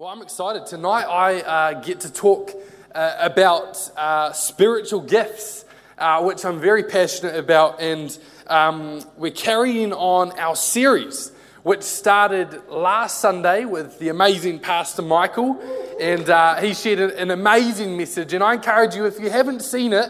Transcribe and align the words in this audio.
Well, 0.00 0.08
I'm 0.08 0.22
excited. 0.22 0.64
Tonight 0.64 1.04
I 1.04 1.40
uh, 1.42 1.80
get 1.82 2.00
to 2.00 2.10
talk 2.10 2.52
uh, 2.94 3.16
about 3.20 3.76
uh, 3.98 4.32
spiritual 4.32 5.02
gifts, 5.02 5.66
uh, 5.98 6.22
which 6.22 6.42
I'm 6.42 6.58
very 6.58 6.84
passionate 6.84 7.36
about. 7.36 7.82
And 7.82 8.18
um, 8.46 9.02
we're 9.18 9.30
carrying 9.30 9.92
on 9.92 10.32
our 10.38 10.56
series, 10.56 11.32
which 11.64 11.82
started 11.82 12.66
last 12.70 13.20
Sunday 13.20 13.66
with 13.66 13.98
the 13.98 14.08
amazing 14.08 14.60
Pastor 14.60 15.02
Michael. 15.02 15.60
And 16.00 16.30
uh, 16.30 16.62
he 16.62 16.72
shared 16.72 17.00
an 17.00 17.30
amazing 17.30 17.94
message. 17.94 18.32
And 18.32 18.42
I 18.42 18.54
encourage 18.54 18.94
you, 18.94 19.04
if 19.04 19.20
you 19.20 19.28
haven't 19.28 19.60
seen 19.60 19.92
it 19.92 20.08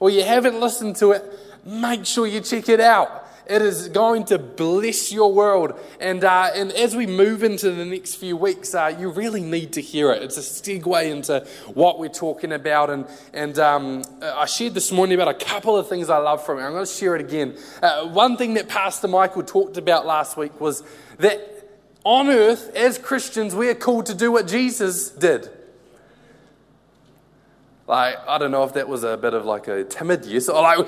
or 0.00 0.10
you 0.10 0.24
haven't 0.24 0.58
listened 0.58 0.96
to 0.96 1.12
it, 1.12 1.24
make 1.64 2.04
sure 2.04 2.26
you 2.26 2.40
check 2.40 2.68
it 2.68 2.80
out. 2.80 3.19
It 3.50 3.62
is 3.62 3.88
going 3.88 4.26
to 4.26 4.38
bless 4.38 5.10
your 5.10 5.32
world. 5.32 5.76
And, 5.98 6.22
uh, 6.22 6.50
and 6.54 6.70
as 6.70 6.94
we 6.94 7.04
move 7.04 7.42
into 7.42 7.72
the 7.72 7.84
next 7.84 8.14
few 8.14 8.36
weeks, 8.36 8.76
uh, 8.76 8.94
you 8.96 9.10
really 9.10 9.40
need 9.40 9.72
to 9.72 9.80
hear 9.80 10.12
it. 10.12 10.22
It's 10.22 10.36
a 10.36 10.40
segue 10.40 11.10
into 11.10 11.44
what 11.74 11.98
we're 11.98 12.10
talking 12.10 12.52
about. 12.52 12.90
And, 12.90 13.06
and 13.32 13.58
um, 13.58 14.02
I 14.22 14.46
shared 14.46 14.74
this 14.74 14.92
morning 14.92 15.20
about 15.20 15.26
a 15.26 15.44
couple 15.44 15.76
of 15.76 15.88
things 15.88 16.10
I 16.10 16.18
love 16.18 16.46
from 16.46 16.60
it. 16.60 16.62
I'm 16.62 16.70
going 16.70 16.86
to 16.86 16.92
share 16.92 17.16
it 17.16 17.20
again. 17.22 17.58
Uh, 17.82 18.06
one 18.06 18.36
thing 18.36 18.54
that 18.54 18.68
Pastor 18.68 19.08
Michael 19.08 19.42
talked 19.42 19.76
about 19.76 20.06
last 20.06 20.36
week 20.36 20.60
was 20.60 20.84
that 21.18 21.40
on 22.04 22.28
earth, 22.28 22.70
as 22.76 22.98
Christians, 22.98 23.52
we 23.56 23.68
are 23.68 23.74
called 23.74 24.06
to 24.06 24.14
do 24.14 24.30
what 24.30 24.46
Jesus 24.46 25.10
did. 25.10 25.50
Like, 27.90 28.18
I 28.28 28.38
don't 28.38 28.52
know 28.52 28.62
if 28.62 28.74
that 28.74 28.88
was 28.88 29.02
a 29.02 29.16
bit 29.16 29.34
of 29.34 29.44
like 29.44 29.66
a 29.66 29.82
timid 29.82 30.24
yes. 30.24 30.48
Or 30.48 30.62
like, 30.62 30.86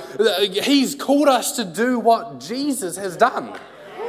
he's 0.52 0.94
called 0.94 1.26
us 1.26 1.56
to 1.56 1.64
do 1.64 1.98
what 1.98 2.38
Jesus 2.38 2.96
has 2.96 3.16
done, 3.16 3.58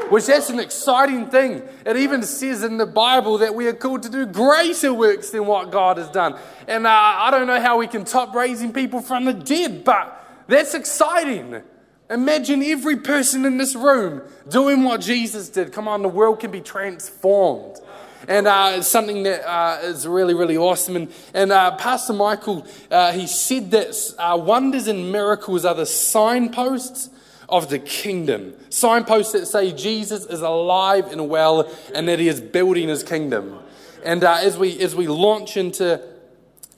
which 0.10 0.28
that's 0.28 0.52
an 0.52 0.60
exciting 0.60 1.26
thing. 1.26 1.64
It 1.88 1.98
even 1.98 2.22
says 2.22 2.62
in 2.62 2.78
the 2.78 2.86
Bible 2.86 3.40
that 3.40 3.56
we 3.56 3.66
are 3.66 3.74
called 3.74 4.04
to 4.04 4.10
do 4.10 4.28
greater 4.28 4.94
works 4.94 5.32
than 5.32 5.48
what 5.48 5.72
God 5.72 5.98
has 5.98 6.08
done. 6.10 6.38
And 6.68 6.86
uh, 6.86 6.92
I 6.92 7.32
don't 7.32 7.48
know 7.48 7.60
how 7.60 7.80
we 7.80 7.88
can 7.88 8.06
top 8.06 8.36
raising 8.36 8.72
people 8.72 9.02
from 9.02 9.26
the 9.26 9.34
dead, 9.34 9.84
but 9.84 10.46
that's 10.46 10.76
exciting. 10.76 11.64
Imagine 12.12 12.62
every 12.62 12.98
person 12.98 13.44
in 13.44 13.58
this 13.58 13.74
room 13.74 14.22
doing 14.48 14.84
what 14.84 15.02
Jesus 15.02 15.50
did. 15.50 15.74
Come 15.74 15.88
on, 15.88 16.04
the 16.04 16.10
world 16.10 16.42
can 16.42 16.52
be 16.52 16.62
transformed. 16.62 17.78
And 18.28 18.48
uh, 18.48 18.82
something 18.82 19.24
that 19.24 19.50
uh, 19.50 19.80
is 19.84 20.08
really, 20.08 20.34
really 20.34 20.58
awesome. 20.58 20.96
And, 20.96 21.14
and 21.34 21.52
uh, 21.52 21.76
Pastor 21.76 22.14
Michael, 22.14 22.66
uh, 22.90 23.12
he 23.12 23.28
said 23.28 23.72
that 23.72 23.96
uh, 24.18 24.38
wonders 24.38 24.88
and 24.88 25.12
miracles 25.12 25.66
are 25.66 25.76
the 25.76 25.86
signposts 25.86 27.10
of 27.50 27.70
the 27.70 27.80
kingdom. 27.80 28.54
Signposts 28.70 29.34
that 29.34 29.46
say 29.46 29.74
Jesus 29.74 30.26
is 30.26 30.42
alive 30.42 31.12
and 31.12 31.30
well 31.30 31.70
and 31.94 32.08
that 32.08 32.20
he 32.20 32.28
is 32.28 32.40
building 32.40 32.88
his 32.88 33.04
kingdom. 33.04 33.60
And 34.04 34.24
uh, 34.24 34.38
as, 34.42 34.58
we, 34.58 34.80
as 34.80 34.96
we 34.96 35.08
launch 35.08 35.58
into 35.58 36.02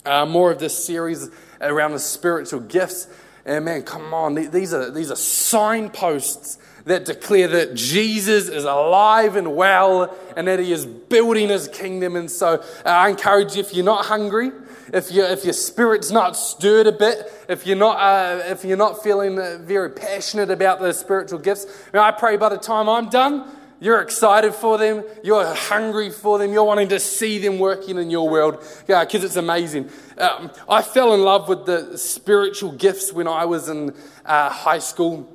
more 0.06 0.52
of 0.52 0.60
this 0.60 0.86
series 0.86 1.30
around 1.62 1.92
the 1.92 2.00
spiritual 2.00 2.60
gifts, 2.60 3.08
and 3.46 3.66
man, 3.66 3.84
come 3.84 4.14
on, 4.14 4.36
these 4.36 4.74
are, 4.74 4.90
these 4.90 5.12
are 5.12 5.16
signposts 5.16 6.58
that 6.86 7.06
declare 7.06 7.48
that 7.48 7.76
Jesus 7.76 8.48
is 8.48 8.64
alive 8.64 9.36
and 9.36 9.56
well 9.56 10.16
and 10.36 10.48
that 10.48 10.60
he 10.60 10.72
is 10.72 10.86
building 10.86 11.50
his 11.50 11.68
kingdom. 11.68 12.16
And 12.16 12.30
so 12.30 12.64
uh, 12.86 12.90
I 12.90 13.10
encourage 13.10 13.56
you, 13.56 13.62
if 13.62 13.74
you're 13.74 13.86
not 13.86 14.06
hungry, 14.06 14.52
if, 14.94 15.12
you, 15.12 15.24
if 15.24 15.44
your 15.44 15.54
spirit's 15.54 16.12
not 16.12 16.36
stirred 16.36 16.88
a 16.88 16.92
bit, 16.92 17.32
if 17.50 17.66
you're 17.66 17.76
not, 17.76 17.98
uh, 17.98 18.44
if 18.46 18.64
you're 18.64 18.78
not 18.78 19.04
feeling 19.04 19.40
uh, 19.40 19.58
very 19.62 19.90
passionate 19.90 20.52
about 20.52 20.80
the 20.80 20.94
spiritual 20.94 21.40
gifts, 21.40 21.66
I 21.94 22.12
pray 22.12 22.38
by 22.38 22.50
the 22.50 22.58
time 22.58 22.88
I'm 22.88 23.10
done, 23.10 23.50
you're 23.80 24.02
excited 24.02 24.54
for 24.54 24.78
them. 24.78 25.04
You're 25.24 25.46
hungry 25.54 26.10
for 26.10 26.40
them. 26.40 26.54
You're 26.54 26.64
wanting 26.64 26.90
to 26.90 27.00
see 27.00 27.40
them 27.40 27.60
working 27.60 27.98
in 27.98 28.10
your 28.10 28.30
world 28.30 28.64
because 28.88 29.24
it's 29.24 29.36
amazing. 29.36 29.90
Um, 30.18 30.52
I 30.70 30.82
fell 30.82 31.14
in 31.14 31.22
love 31.22 31.50
with 31.50 31.66
the 31.66 31.98
spiritual 31.98 32.72
gifts 32.72 33.12
when 33.12 33.28
I 33.28 33.46
was 33.46 33.68
in 33.70 33.94
uh, 34.26 34.50
high 34.50 34.80
school. 34.80 35.32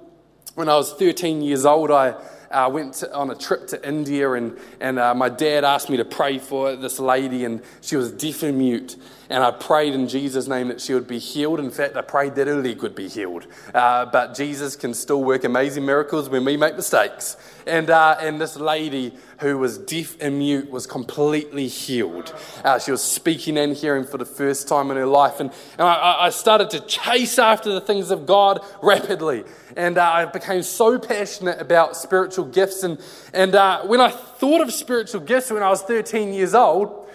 When 0.54 0.68
I 0.68 0.76
was 0.76 0.92
13 0.94 1.42
years 1.42 1.64
old, 1.64 1.90
I 1.90 2.14
uh, 2.50 2.68
went 2.72 2.94
to, 2.94 3.14
on 3.14 3.30
a 3.30 3.34
trip 3.34 3.68
to 3.68 3.88
India, 3.88 4.32
and, 4.32 4.58
and 4.80 4.98
uh, 4.98 5.14
my 5.14 5.28
dad 5.28 5.64
asked 5.64 5.88
me 5.88 5.96
to 5.98 6.04
pray 6.04 6.38
for 6.38 6.76
this 6.76 6.98
lady, 6.98 7.44
and 7.44 7.62
she 7.80 7.96
was 7.96 8.10
deaf 8.10 8.42
and 8.42 8.58
mute. 8.58 8.96
And 9.30 9.44
I 9.44 9.52
prayed 9.52 9.94
in 9.94 10.08
Jesus' 10.08 10.48
name 10.48 10.68
that 10.68 10.80
she 10.80 10.92
would 10.92 11.06
be 11.06 11.20
healed. 11.20 11.60
In 11.60 11.70
fact, 11.70 11.96
I 11.96 12.02
prayed 12.02 12.34
that 12.34 12.48
her 12.48 12.56
leg 12.56 12.82
would 12.82 12.96
be 12.96 13.08
healed. 13.08 13.46
Uh, 13.72 14.04
but 14.06 14.34
Jesus 14.34 14.74
can 14.74 14.92
still 14.92 15.22
work 15.22 15.44
amazing 15.44 15.86
miracles 15.86 16.28
when 16.28 16.44
we 16.44 16.56
make 16.56 16.74
mistakes. 16.74 17.36
And, 17.64 17.90
uh, 17.90 18.16
and 18.18 18.40
this 18.40 18.56
lady 18.56 19.14
who 19.38 19.56
was 19.56 19.78
deaf 19.78 20.20
and 20.20 20.40
mute 20.40 20.68
was 20.68 20.84
completely 20.84 21.68
healed. 21.68 22.34
Uh, 22.64 22.80
she 22.80 22.90
was 22.90 23.02
speaking 23.02 23.56
and 23.56 23.76
hearing 23.76 24.04
for 24.04 24.18
the 24.18 24.24
first 24.24 24.66
time 24.66 24.90
in 24.90 24.96
her 24.96 25.06
life. 25.06 25.38
And, 25.38 25.52
and 25.78 25.82
I, 25.82 26.24
I 26.26 26.30
started 26.30 26.70
to 26.70 26.80
chase 26.80 27.38
after 27.38 27.72
the 27.72 27.80
things 27.80 28.10
of 28.10 28.26
God 28.26 28.60
rapidly. 28.82 29.44
And 29.76 29.96
uh, 29.96 30.10
I 30.10 30.24
became 30.24 30.64
so 30.64 30.98
passionate 30.98 31.60
about 31.60 31.96
spiritual 31.96 32.46
gifts. 32.46 32.82
And, 32.82 33.00
and 33.32 33.54
uh, 33.54 33.82
when 33.82 34.00
I 34.00 34.08
thought 34.08 34.60
of 34.60 34.72
spiritual 34.72 35.20
gifts 35.20 35.52
when 35.52 35.62
I 35.62 35.70
was 35.70 35.82
13 35.82 36.34
years 36.34 36.52
old, 36.52 37.06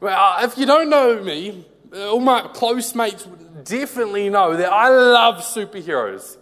well, 0.00 0.44
if 0.44 0.56
you 0.56 0.66
don't 0.66 0.90
know 0.90 1.22
me, 1.22 1.64
uh, 1.92 2.10
all 2.10 2.20
my 2.20 2.42
close 2.54 2.94
mates 2.94 3.26
would 3.26 3.64
definitely 3.64 4.28
know 4.28 4.56
that 4.56 4.72
I 4.72 4.88
love 4.88 5.36
superheroes. 5.36 6.36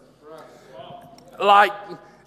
Like, 1.39 1.73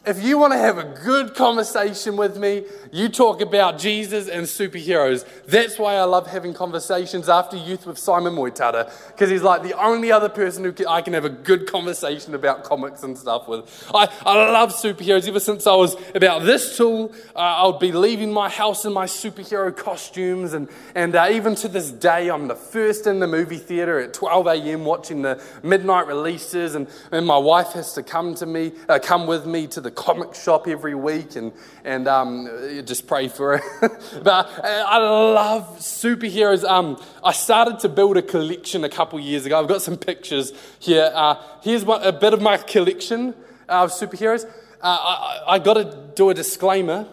if 0.06 0.24
you 0.24 0.38
want 0.38 0.54
to 0.54 0.58
have 0.58 0.78
a 0.78 0.84
good 0.84 1.36
conversation 1.36 2.16
with 2.16 2.38
me, 2.38 2.64
you 2.92 3.10
talk 3.10 3.42
about 3.42 3.78
Jesus 3.78 4.30
and 4.30 4.46
superheroes. 4.46 5.28
That's 5.46 5.78
why 5.78 5.96
I 5.96 6.04
love 6.06 6.26
having 6.26 6.54
conversations 6.54 7.28
after 7.28 7.58
youth 7.58 7.86
with 7.86 7.98
Simon 7.98 8.34
Moitata, 8.34 8.92
because 9.10 9.30
he's 9.30 9.44
like 9.44 9.62
the 9.62 9.78
only 9.80 10.12
other 10.12 10.30
person 10.30 10.64
who 10.64 10.74
I 10.88 11.02
can 11.02 11.14
have 11.14 11.26
a 11.26 11.30
good 11.30 11.68
conversation 11.68 12.34
about 12.34 12.64
comics 12.64 13.04
and 13.04 13.18
stuff 13.18 13.48
with. 13.48 13.88
I, 13.94 14.10
I 14.26 14.52
love 14.52 14.74
superheroes. 14.74 15.28
Ever 15.28 15.40
since 15.40 15.68
I 15.68 15.76
was 15.76 15.96
about 16.16 16.44
this 16.44 16.78
tall, 16.78 17.14
uh, 17.36 17.40
I 17.40 17.68
would 17.68 17.80
be 17.80 17.92
leaving 17.92 18.32
my 18.32 18.50
house 18.50 18.86
in 18.86 18.94
my 18.94 19.06
superhero 19.06 19.76
costumes. 19.76 20.54
And, 20.54 20.70
and 20.96 21.16
uh, 21.16 21.28
even 21.30 21.56
to 21.56 21.68
this 21.68 21.92
day, 21.92 22.30
I'm 22.30 22.48
the 22.48 22.56
first 22.56 23.06
in 23.06 23.20
the 23.20 23.28
movie 23.28 23.58
theater 23.58 24.00
at 24.00 24.14
12 24.14 24.48
a.m. 24.48 24.86
watching 24.86 25.22
the 25.22 25.44
midnight 25.62 26.08
releases. 26.08 26.76
And, 26.76 26.88
and 27.12 27.28
my 27.28 27.38
wife 27.38 27.74
has 27.74 27.94
to 27.94 28.02
come 28.02 28.34
to 28.36 28.46
me, 28.46 28.72
uh, 28.88 28.98
come 29.00 29.28
with 29.28 29.46
me 29.46 29.68
to 29.68 29.82
the 29.82 29.92
comic 30.00 30.34
shop 30.34 30.68
every 30.68 30.96
week. 30.96 31.36
And, 31.36 31.52
and 31.84 32.08
um, 32.08 32.48
just 32.86 33.06
pray 33.06 33.28
for 33.28 33.56
it. 33.56 33.64
but 34.24 34.48
uh, 34.64 34.86
I 34.88 34.98
love 34.98 35.80
superheroes. 35.80 36.64
Um, 36.64 37.02
I 37.24 37.34
started 37.34 37.80
to 37.80 37.90
build 37.90 38.16
a 38.16 38.22
collection 38.22 38.84
a 38.86 38.90
couple 38.90 39.20
years 39.20 39.46
ago. 39.46 39.60
I've 39.60 39.68
got 39.68 39.82
some 39.82 39.98
pictures 39.98 40.54
here. 40.80 41.12
Uh, 41.14 41.36
here's 41.62 41.84
a 41.84 42.14
bit 42.14 42.34
of 42.34 42.42
my 42.42 42.58
collection 42.58 43.36
of 43.68 43.92
superheroes. 43.92 44.46
Uh, 44.82 44.88
I, 44.88 45.44
I 45.48 45.60
got 45.60 45.74
to 45.74 46.12
do 46.16 46.30
a 46.30 46.34
disclaimer 46.34 47.06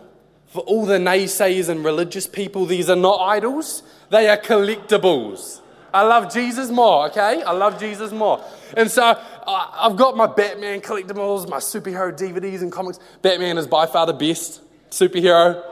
for 0.47 0.61
all 0.61 0.87
the 0.87 0.99
naysayers 0.99 1.69
and 1.69 1.85
religious 1.85 2.27
people. 2.29 2.67
These 2.67 2.89
are 2.89 2.97
not 2.97 3.21
idols, 3.21 3.83
they 4.11 4.29
are 4.29 4.39
collectibles. 4.39 5.61
I 5.93 6.03
love 6.03 6.33
Jesus 6.33 6.71
more, 6.71 7.07
okay? 7.09 7.43
I 7.43 7.53
love 7.53 7.81
Jesus 7.81 8.13
more. 8.13 8.45
And 8.77 8.91
so 8.91 9.19
uh, 9.47 9.71
I've 9.73 9.97
got 9.97 10.17
my 10.17 10.27
Batman 10.27 10.81
collectibles, 10.81 11.49
my 11.49 11.59
superhero 11.59 12.17
DVDs 12.17 12.62
and 12.62 12.73
comics. 12.73 12.99
Batman 13.23 13.59
is 13.59 13.67
by 13.67 13.87
far 13.87 14.07
the 14.07 14.12
best 14.12 14.61
superhero. 14.91 15.62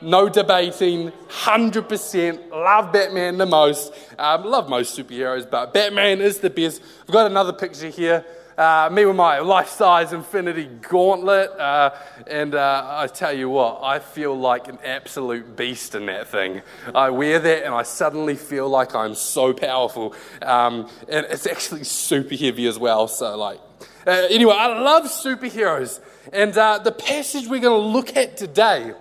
No 0.00 0.28
debating, 0.28 1.10
100%. 1.28 2.50
Love 2.50 2.92
Batman 2.92 3.36
the 3.36 3.46
most. 3.46 3.92
Um, 4.18 4.44
love 4.44 4.68
most 4.68 4.96
superheroes, 4.96 5.48
but 5.50 5.74
Batman 5.74 6.20
is 6.20 6.38
the 6.38 6.50
best. 6.50 6.80
I've 7.02 7.12
got 7.12 7.26
another 7.30 7.52
picture 7.52 7.88
here. 7.88 8.24
Uh, 8.58 8.90
me 8.90 9.04
with 9.04 9.14
my 9.14 9.38
life 9.38 9.68
size 9.68 10.12
infinity 10.12 10.64
gauntlet. 10.64 11.48
Uh, 11.50 11.94
and 12.26 12.56
uh, 12.56 12.84
I 12.88 13.06
tell 13.06 13.32
you 13.32 13.48
what, 13.48 13.78
I 13.84 14.00
feel 14.00 14.36
like 14.36 14.66
an 14.66 14.80
absolute 14.84 15.54
beast 15.54 15.94
in 15.94 16.06
that 16.06 16.26
thing. 16.26 16.62
I 16.92 17.10
wear 17.10 17.38
that 17.38 17.64
and 17.64 17.72
I 17.72 17.84
suddenly 17.84 18.34
feel 18.34 18.68
like 18.68 18.96
I'm 18.96 19.14
so 19.14 19.52
powerful. 19.52 20.12
Um, 20.42 20.90
and 21.08 21.24
it's 21.30 21.46
actually 21.46 21.84
super 21.84 22.34
heavy 22.34 22.66
as 22.66 22.80
well. 22.80 23.06
So, 23.06 23.36
like, 23.36 23.60
uh, 24.04 24.26
anyway, 24.28 24.56
I 24.58 24.66
love 24.80 25.04
superheroes. 25.04 26.00
And 26.32 26.58
uh, 26.58 26.78
the 26.78 26.90
passage 26.90 27.46
we're 27.46 27.60
going 27.60 27.80
to 27.80 27.88
look 27.88 28.16
at 28.16 28.36
today, 28.36 28.92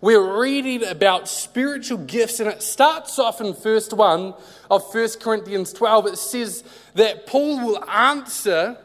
we're 0.00 0.40
reading 0.40 0.84
about 0.84 1.28
spiritual 1.28 1.98
gifts, 1.98 2.40
and 2.40 2.48
it 2.48 2.62
starts 2.62 3.18
off 3.18 3.40
in 3.40 3.54
verse 3.54 3.90
1 3.90 4.34
of 4.70 4.94
1 4.94 5.08
Corinthians 5.20 5.72
12. 5.72 6.06
It 6.06 6.18
says 6.18 6.64
that 6.94 7.26
Paul 7.26 7.64
will 7.64 7.90
answer 7.90 8.78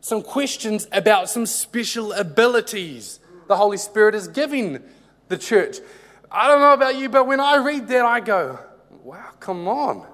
some 0.00 0.22
questions 0.22 0.88
about 0.92 1.28
some 1.28 1.46
special 1.46 2.12
abilities 2.12 3.20
the 3.48 3.56
Holy 3.56 3.78
Spirit 3.78 4.14
is 4.14 4.28
giving 4.28 4.82
the 5.28 5.36
church. 5.38 5.78
I 6.30 6.46
don't 6.46 6.60
know 6.60 6.74
about 6.74 6.96
you, 6.96 7.08
but 7.08 7.26
when 7.26 7.40
I 7.40 7.56
read 7.56 7.88
that, 7.88 8.04
I 8.04 8.20
go, 8.20 8.58
wow, 9.02 9.30
come 9.40 9.66
on. 9.66 10.06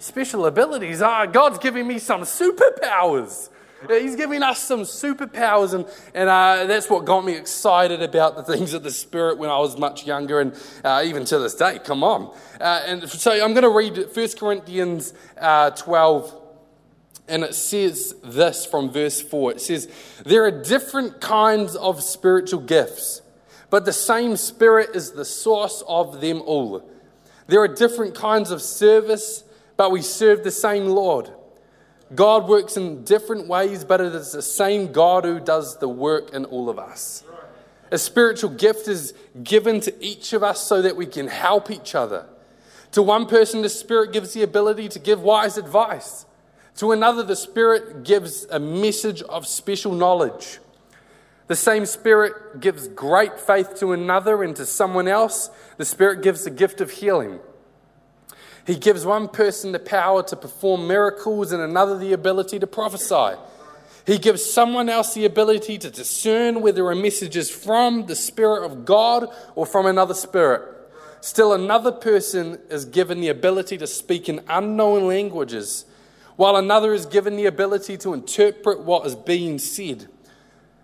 Special 0.00 0.46
abilities. 0.46 1.00
Ah, 1.00 1.26
God's 1.26 1.58
giving 1.58 1.86
me 1.86 1.98
some 1.98 2.22
superpowers. 2.22 3.48
He's 3.88 4.14
giving 4.14 4.42
us 4.42 4.58
some 4.62 4.80
superpowers, 4.82 5.72
and, 5.72 5.86
and 6.14 6.28
uh, 6.28 6.66
that's 6.66 6.90
what 6.90 7.06
got 7.06 7.24
me 7.24 7.34
excited 7.34 8.02
about 8.02 8.36
the 8.36 8.42
things 8.42 8.74
of 8.74 8.82
the 8.82 8.90
Spirit 8.90 9.38
when 9.38 9.48
I 9.48 9.58
was 9.58 9.78
much 9.78 10.06
younger, 10.06 10.40
and 10.40 10.54
uh, 10.84 11.02
even 11.06 11.24
to 11.26 11.38
this 11.38 11.54
day. 11.54 11.78
Come 11.82 12.04
on. 12.04 12.34
Uh, 12.60 12.82
and 12.86 13.08
so 13.08 13.32
I'm 13.32 13.54
going 13.54 13.62
to 13.62 13.70
read 13.70 13.96
1 14.14 14.28
Corinthians 14.38 15.14
uh, 15.40 15.70
12, 15.70 16.36
and 17.28 17.42
it 17.42 17.54
says 17.54 18.14
this 18.22 18.66
from 18.66 18.90
verse 18.90 19.22
4. 19.22 19.52
It 19.52 19.62
says, 19.62 19.90
There 20.26 20.44
are 20.44 20.62
different 20.62 21.22
kinds 21.22 21.74
of 21.74 22.02
spiritual 22.02 22.60
gifts, 22.60 23.22
but 23.70 23.86
the 23.86 23.94
same 23.94 24.36
Spirit 24.36 24.90
is 24.94 25.12
the 25.12 25.24
source 25.24 25.82
of 25.88 26.20
them 26.20 26.42
all. 26.42 26.86
There 27.46 27.62
are 27.62 27.68
different 27.68 28.14
kinds 28.14 28.50
of 28.50 28.60
service, 28.60 29.42
but 29.78 29.90
we 29.90 30.02
serve 30.02 30.44
the 30.44 30.50
same 30.50 30.86
Lord. 30.86 31.30
God 32.14 32.48
works 32.48 32.76
in 32.76 33.04
different 33.04 33.46
ways, 33.46 33.84
but 33.84 34.00
it 34.00 34.14
is 34.14 34.32
the 34.32 34.42
same 34.42 34.92
God 34.92 35.24
who 35.24 35.38
does 35.38 35.78
the 35.78 35.88
work 35.88 36.32
in 36.32 36.44
all 36.46 36.68
of 36.68 36.78
us. 36.78 37.22
A 37.92 37.98
spiritual 37.98 38.50
gift 38.50 38.88
is 38.88 39.14
given 39.42 39.80
to 39.80 40.04
each 40.04 40.32
of 40.32 40.42
us 40.42 40.60
so 40.64 40.82
that 40.82 40.96
we 40.96 41.06
can 41.06 41.28
help 41.28 41.70
each 41.70 41.94
other. 41.94 42.26
To 42.92 43.02
one 43.02 43.26
person, 43.26 43.62
the 43.62 43.68
Spirit 43.68 44.12
gives 44.12 44.32
the 44.32 44.42
ability 44.42 44.88
to 44.90 44.98
give 44.98 45.22
wise 45.22 45.56
advice. 45.56 46.26
To 46.76 46.92
another, 46.92 47.22
the 47.22 47.36
Spirit 47.36 48.04
gives 48.04 48.44
a 48.50 48.58
message 48.58 49.22
of 49.22 49.46
special 49.46 49.92
knowledge. 49.92 50.58
The 51.46 51.56
same 51.56 51.86
Spirit 51.86 52.60
gives 52.60 52.88
great 52.88 53.38
faith 53.38 53.78
to 53.80 53.92
another, 53.92 54.42
and 54.42 54.54
to 54.56 54.66
someone 54.66 55.08
else, 55.08 55.50
the 55.76 55.84
Spirit 55.84 56.22
gives 56.22 56.44
the 56.44 56.50
gift 56.50 56.80
of 56.80 56.90
healing. 56.90 57.40
He 58.70 58.76
gives 58.76 59.04
one 59.04 59.26
person 59.26 59.72
the 59.72 59.80
power 59.80 60.22
to 60.22 60.36
perform 60.36 60.86
miracles 60.86 61.50
and 61.50 61.60
another 61.60 61.98
the 61.98 62.12
ability 62.12 62.60
to 62.60 62.68
prophesy. 62.68 63.36
He 64.06 64.16
gives 64.16 64.44
someone 64.44 64.88
else 64.88 65.12
the 65.12 65.24
ability 65.24 65.76
to 65.78 65.90
discern 65.90 66.60
whether 66.60 66.88
a 66.88 66.94
message 66.94 67.36
is 67.36 67.50
from 67.50 68.06
the 68.06 68.14
Spirit 68.14 68.64
of 68.64 68.84
God 68.84 69.26
or 69.56 69.66
from 69.66 69.86
another 69.86 70.14
spirit. 70.14 70.62
Still, 71.20 71.52
another 71.52 71.90
person 71.90 72.60
is 72.70 72.84
given 72.84 73.20
the 73.20 73.26
ability 73.30 73.76
to 73.76 73.88
speak 73.88 74.28
in 74.28 74.40
unknown 74.48 75.08
languages, 75.08 75.84
while 76.36 76.54
another 76.54 76.94
is 76.94 77.06
given 77.06 77.34
the 77.34 77.46
ability 77.46 77.96
to 77.96 78.14
interpret 78.14 78.82
what 78.82 79.04
is 79.04 79.16
being 79.16 79.58
said. 79.58 80.06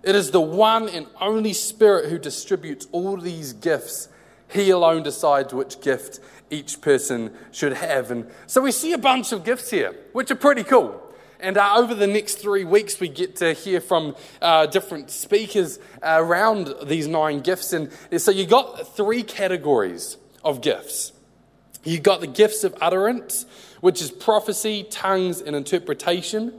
It 0.02 0.16
is 0.16 0.32
the 0.32 0.40
one 0.40 0.88
and 0.88 1.06
only 1.20 1.52
Spirit 1.52 2.10
who 2.10 2.18
distributes 2.18 2.88
all 2.90 3.16
these 3.16 3.52
gifts. 3.52 4.08
He 4.48 4.70
alone 4.70 5.02
decides 5.02 5.52
which 5.52 5.80
gift 5.80 6.20
each 6.50 6.80
person 6.80 7.32
should 7.50 7.72
have. 7.72 8.10
And 8.10 8.30
so 8.46 8.60
we 8.60 8.72
see 8.72 8.92
a 8.92 8.98
bunch 8.98 9.32
of 9.32 9.44
gifts 9.44 9.70
here, 9.70 9.94
which 10.12 10.30
are 10.30 10.36
pretty 10.36 10.62
cool. 10.62 11.02
And 11.38 11.58
uh, 11.58 11.74
over 11.76 11.94
the 11.94 12.06
next 12.06 12.36
three 12.36 12.64
weeks, 12.64 12.98
we 12.98 13.08
get 13.08 13.36
to 13.36 13.52
hear 13.52 13.80
from 13.80 14.16
uh, 14.40 14.66
different 14.66 15.10
speakers 15.10 15.78
around 16.02 16.74
these 16.84 17.06
nine 17.06 17.40
gifts. 17.40 17.72
And 17.72 17.90
so 18.16 18.30
you 18.30 18.46
got 18.46 18.96
three 18.96 19.22
categories 19.22 20.16
of 20.42 20.60
gifts. 20.62 21.12
You 21.84 22.00
got 22.00 22.20
the 22.20 22.26
gifts 22.26 22.64
of 22.64 22.74
utterance, 22.80 23.44
which 23.80 24.00
is 24.00 24.10
prophecy, 24.10 24.84
tongues, 24.84 25.40
and 25.40 25.54
interpretation. 25.54 26.52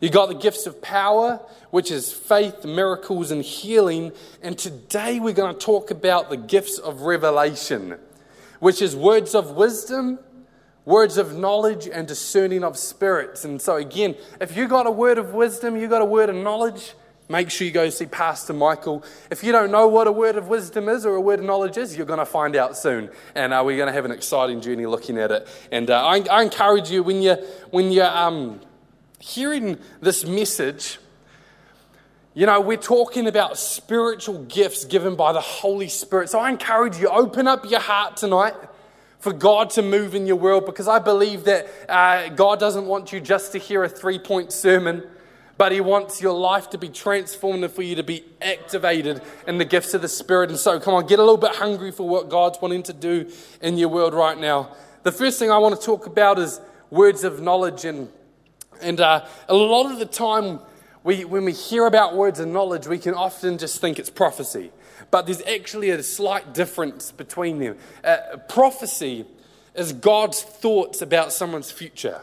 You 0.00 0.10
got 0.10 0.28
the 0.28 0.34
gifts 0.34 0.66
of 0.66 0.80
power, 0.80 1.40
which 1.70 1.90
is 1.90 2.12
faith, 2.12 2.64
miracles, 2.64 3.30
and 3.30 3.42
healing. 3.42 4.12
And 4.42 4.58
today 4.58 5.20
we're 5.20 5.34
going 5.34 5.54
to 5.54 5.60
talk 5.60 5.90
about 5.90 6.30
the 6.30 6.36
gifts 6.36 6.78
of 6.78 7.02
revelation 7.02 7.98
which 8.60 8.80
is 8.80 8.94
words 8.94 9.34
of 9.34 9.52
wisdom, 9.52 10.18
words 10.84 11.16
of 11.16 11.36
knowledge, 11.36 11.88
and 11.88 12.06
discerning 12.06 12.62
of 12.62 12.78
spirits. 12.78 13.44
And 13.44 13.60
so, 13.60 13.76
again, 13.76 14.14
if 14.40 14.56
you 14.56 14.68
got 14.68 14.86
a 14.86 14.90
word 14.90 15.18
of 15.18 15.34
wisdom, 15.34 15.76
you 15.76 15.88
got 15.88 16.02
a 16.02 16.06
word 16.06 16.28
of 16.28 16.36
knowledge, 16.36 16.94
make 17.28 17.50
sure 17.50 17.66
you 17.66 17.72
go 17.72 17.88
see 17.90 18.06
Pastor 18.06 18.52
Michael. 18.52 19.02
If 19.30 19.42
you 19.42 19.50
don't 19.50 19.70
know 19.70 19.88
what 19.88 20.06
a 20.06 20.12
word 20.12 20.36
of 20.36 20.48
wisdom 20.48 20.88
is 20.88 21.04
or 21.04 21.16
a 21.16 21.20
word 21.20 21.40
of 21.40 21.46
knowledge 21.46 21.76
is, 21.76 21.96
you're 21.96 22.06
going 22.06 22.18
to 22.18 22.26
find 22.26 22.54
out 22.54 22.76
soon. 22.76 23.10
And 23.34 23.52
uh, 23.52 23.62
we're 23.64 23.76
going 23.76 23.88
to 23.88 23.94
have 23.94 24.04
an 24.04 24.12
exciting 24.12 24.60
journey 24.60 24.86
looking 24.86 25.18
at 25.18 25.30
it. 25.30 25.48
And 25.72 25.90
uh, 25.90 26.06
I, 26.06 26.20
I, 26.30 26.42
encourage 26.42 26.90
you 26.90 27.02
when 27.02 27.22
you're, 27.22 27.38
when 27.70 27.92
you're 27.92 28.06
um, 28.06 28.60
hearing 29.20 29.78
this 30.00 30.24
message, 30.24 30.98
you 32.34 32.46
know, 32.46 32.60
we're 32.60 32.76
talking 32.76 33.26
about 33.26 33.58
spiritual 33.58 34.44
gifts 34.44 34.84
given 34.84 35.14
by 35.14 35.32
the 35.32 35.40
Holy 35.40 35.88
Spirit. 35.88 36.30
So 36.30 36.38
I 36.38 36.48
encourage 36.48 36.96
you, 36.96 37.08
open 37.08 37.46
up 37.46 37.70
your 37.70 37.80
heart 37.80 38.16
tonight 38.16 38.54
for 39.18 39.32
God 39.32 39.70
to 39.70 39.82
move 39.82 40.14
in 40.14 40.26
your 40.26 40.36
world 40.36 40.64
because 40.64 40.88
I 40.88 40.98
believe 40.98 41.44
that 41.44 41.68
uh, 41.88 42.30
God 42.30 42.58
doesn't 42.58 42.86
want 42.86 43.12
you 43.12 43.20
just 43.20 43.52
to 43.52 43.58
hear 43.58 43.84
a 43.84 43.88
three 43.88 44.18
point 44.18 44.52
sermon, 44.52 45.02
but 45.58 45.72
He 45.72 45.82
wants 45.82 46.22
your 46.22 46.32
life 46.32 46.70
to 46.70 46.78
be 46.78 46.88
transformed 46.88 47.62
and 47.62 47.72
for 47.72 47.82
you 47.82 47.96
to 47.96 48.02
be 48.02 48.24
activated 48.40 49.20
in 49.46 49.58
the 49.58 49.66
gifts 49.66 49.92
of 49.92 50.00
the 50.00 50.08
Spirit. 50.08 50.48
And 50.48 50.58
so, 50.58 50.80
come 50.80 50.94
on, 50.94 51.06
get 51.06 51.18
a 51.18 51.22
little 51.22 51.36
bit 51.36 51.56
hungry 51.56 51.90
for 51.92 52.08
what 52.08 52.30
God's 52.30 52.58
wanting 52.62 52.84
to 52.84 52.94
do 52.94 53.30
in 53.60 53.76
your 53.76 53.90
world 53.90 54.14
right 54.14 54.38
now. 54.38 54.74
The 55.02 55.12
first 55.12 55.38
thing 55.38 55.50
I 55.50 55.58
want 55.58 55.78
to 55.78 55.84
talk 55.84 56.06
about 56.06 56.38
is 56.38 56.60
words 56.90 57.24
of 57.24 57.42
knowledge. 57.42 57.84
And, 57.84 58.08
and 58.82 59.00
uh, 59.00 59.26
a 59.48 59.54
lot 59.54 59.90
of 59.90 59.98
the 59.98 60.06
time, 60.06 60.60
we, 61.02 61.24
when 61.24 61.44
we 61.44 61.52
hear 61.52 61.86
about 61.86 62.16
words 62.16 62.40
of 62.40 62.48
knowledge, 62.48 62.86
we 62.86 62.98
can 62.98 63.14
often 63.14 63.58
just 63.58 63.80
think 63.80 63.98
it's 63.98 64.10
prophecy. 64.10 64.70
But 65.10 65.26
there's 65.26 65.42
actually 65.42 65.90
a 65.90 66.02
slight 66.02 66.54
difference 66.54 67.12
between 67.12 67.58
them. 67.58 67.76
Uh, 68.04 68.36
prophecy 68.48 69.26
is 69.74 69.92
God's 69.92 70.42
thoughts 70.42 71.02
about 71.02 71.32
someone's 71.32 71.70
future. 71.70 72.20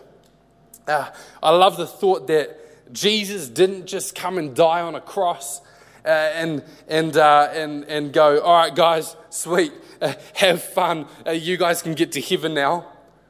Uh, 0.87 1.09
I 1.41 1.51
love 1.51 1.77
the 1.77 1.87
thought 1.87 2.27
that 2.27 2.93
Jesus 2.93 3.49
didn't 3.49 3.87
just 3.87 4.15
come 4.15 4.37
and 4.37 4.55
die 4.55 4.81
on 4.81 4.95
a 4.95 5.01
cross 5.01 5.61
uh, 6.05 6.09
and, 6.09 6.63
and, 6.87 7.17
uh, 7.17 7.49
and, 7.51 7.83
and 7.85 8.13
go, 8.13 8.39
all 8.39 8.57
right, 8.57 8.73
guys, 8.73 9.15
sweet, 9.29 9.73
have 10.35 10.63
fun. 10.63 11.05
Uh, 11.25 11.31
you 11.31 11.57
guys 11.57 11.81
can 11.81 11.93
get 11.93 12.13
to 12.13 12.21
heaven 12.21 12.53
now. 12.53 12.85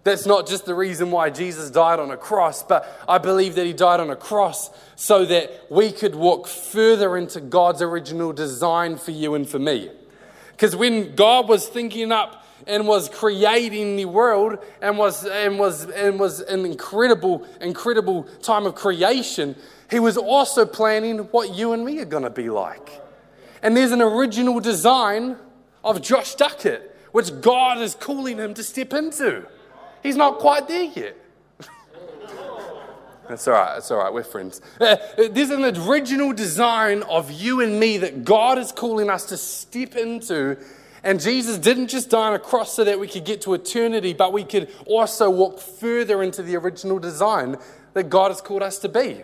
That's 0.08 0.26
not 0.26 0.48
just 0.48 0.64
the 0.64 0.74
reason 0.74 1.12
why 1.12 1.30
Jesus 1.30 1.70
died 1.70 2.00
on 2.00 2.12
a 2.12 2.18
cross, 2.18 2.64
but 2.64 2.88
I 3.10 3.18
believe 3.18 3.56
that 3.56 3.66
he 3.66 3.74
died 3.74 4.00
on 4.00 4.10
a 4.10 4.16
cross 4.16 4.70
so 4.96 5.26
that 5.26 5.66
we 5.70 5.92
could 5.92 6.16
walk 6.16 6.48
further 6.48 7.18
into 7.18 7.42
God's 7.42 7.82
original 7.82 8.32
design 8.32 8.96
for 8.96 9.12
you 9.12 9.36
and 9.36 9.46
for 9.46 9.60
me. 9.60 9.92
Because 10.52 10.78
when 10.78 11.14
God 11.16 11.50
was 11.50 11.68
thinking 11.68 12.14
up 12.14 12.46
and 12.66 12.88
was 12.88 13.10
creating 13.10 13.98
the 13.98 14.06
world 14.06 14.60
and 14.82 14.98
was, 14.98 15.26
and 15.26 15.60
was, 15.60 15.84
and 15.90 16.18
was 16.18 16.40
an 16.40 16.66
incredible, 16.66 17.46
incredible 17.60 18.24
time 18.42 18.66
of 18.66 18.76
creation, 18.76 19.58
he 19.92 20.00
was 20.00 20.16
also 20.16 20.66
planning 20.66 21.18
what 21.32 21.54
you 21.54 21.74
and 21.74 21.84
me 21.84 22.00
are 22.00 22.06
going 22.06 22.24
to 22.24 22.30
be 22.30 22.50
like. 22.50 23.02
And 23.62 23.76
there's 23.76 23.92
an 23.92 24.02
original 24.02 24.62
design 24.62 25.36
of 25.84 26.02
Josh 26.02 26.36
Duckett, 26.36 26.96
which 27.12 27.42
God 27.42 27.80
is 27.80 27.94
calling 27.94 28.38
him 28.38 28.54
to 28.54 28.64
step 28.64 28.94
into. 28.94 29.46
He's 30.04 30.16
not 30.16 30.40
quite 30.40 30.68
there 30.68 30.84
yet. 30.84 31.18
That's 33.30 33.48
all 33.48 33.54
right. 33.54 33.74
That's 33.74 33.92
all 33.92 33.98
right. 34.00 34.14
We're 34.14 34.24
friends. 34.24 34.62
Uh, 34.80 34.98
there's 35.18 35.50
an 35.50 35.64
original 35.90 36.34
design 36.34 37.04
of 37.04 37.32
you 37.32 37.62
and 37.62 37.80
me 37.80 37.98
that 37.98 38.24
God 38.24 38.58
is 38.58 38.72
calling 38.72 39.10
us 39.10 39.26
to 39.26 39.38
step 39.38 39.96
into. 39.96 40.58
And 41.04 41.22
Jesus 41.22 41.58
didn't 41.58 41.88
just 41.88 42.10
die 42.10 42.28
on 42.28 42.34
a 42.34 42.40
cross 42.40 42.74
so 42.74 42.84
that 42.84 43.00
we 43.00 43.08
could 43.08 43.24
get 43.24 43.42
to 43.42 43.54
eternity, 43.54 44.14
but 44.14 44.34
we 44.34 44.44
could 44.44 44.70
also 44.86 45.30
walk 45.30 45.60
further 45.60 46.24
into 46.24 46.42
the 46.42 46.56
original 46.56 47.00
design 47.00 47.58
that 47.94 48.10
God 48.10 48.32
has 48.32 48.42
called 48.42 48.64
us 48.64 48.80
to 48.80 48.90
be. 48.90 49.24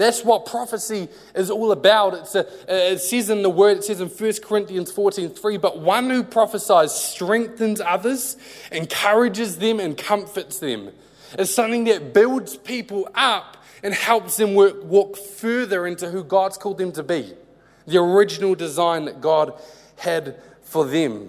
That's 0.00 0.24
what 0.24 0.46
prophecy 0.46 1.08
is 1.34 1.50
all 1.50 1.72
about. 1.72 2.14
It's 2.14 2.34
a, 2.34 2.46
it 2.66 3.00
says 3.02 3.28
in 3.28 3.42
the 3.42 3.50
word, 3.50 3.76
it 3.76 3.84
says 3.84 4.00
in 4.00 4.08
1 4.08 4.32
Corinthians 4.42 4.90
14 4.90 5.28
3, 5.28 5.58
but 5.58 5.78
one 5.80 6.08
who 6.08 6.24
prophesies 6.24 6.94
strengthens 6.94 7.82
others, 7.82 8.38
encourages 8.72 9.58
them, 9.58 9.78
and 9.78 9.98
comforts 9.98 10.58
them. 10.58 10.90
It's 11.38 11.54
something 11.54 11.84
that 11.84 12.14
builds 12.14 12.56
people 12.56 13.10
up 13.14 13.58
and 13.82 13.92
helps 13.92 14.38
them 14.38 14.54
work, 14.54 14.82
walk 14.84 15.18
further 15.18 15.86
into 15.86 16.08
who 16.08 16.24
God's 16.24 16.56
called 16.56 16.78
them 16.78 16.92
to 16.92 17.02
be, 17.02 17.34
the 17.86 17.98
original 17.98 18.54
design 18.54 19.04
that 19.04 19.20
God 19.20 19.52
had 19.96 20.40
for 20.62 20.86
them. 20.86 21.28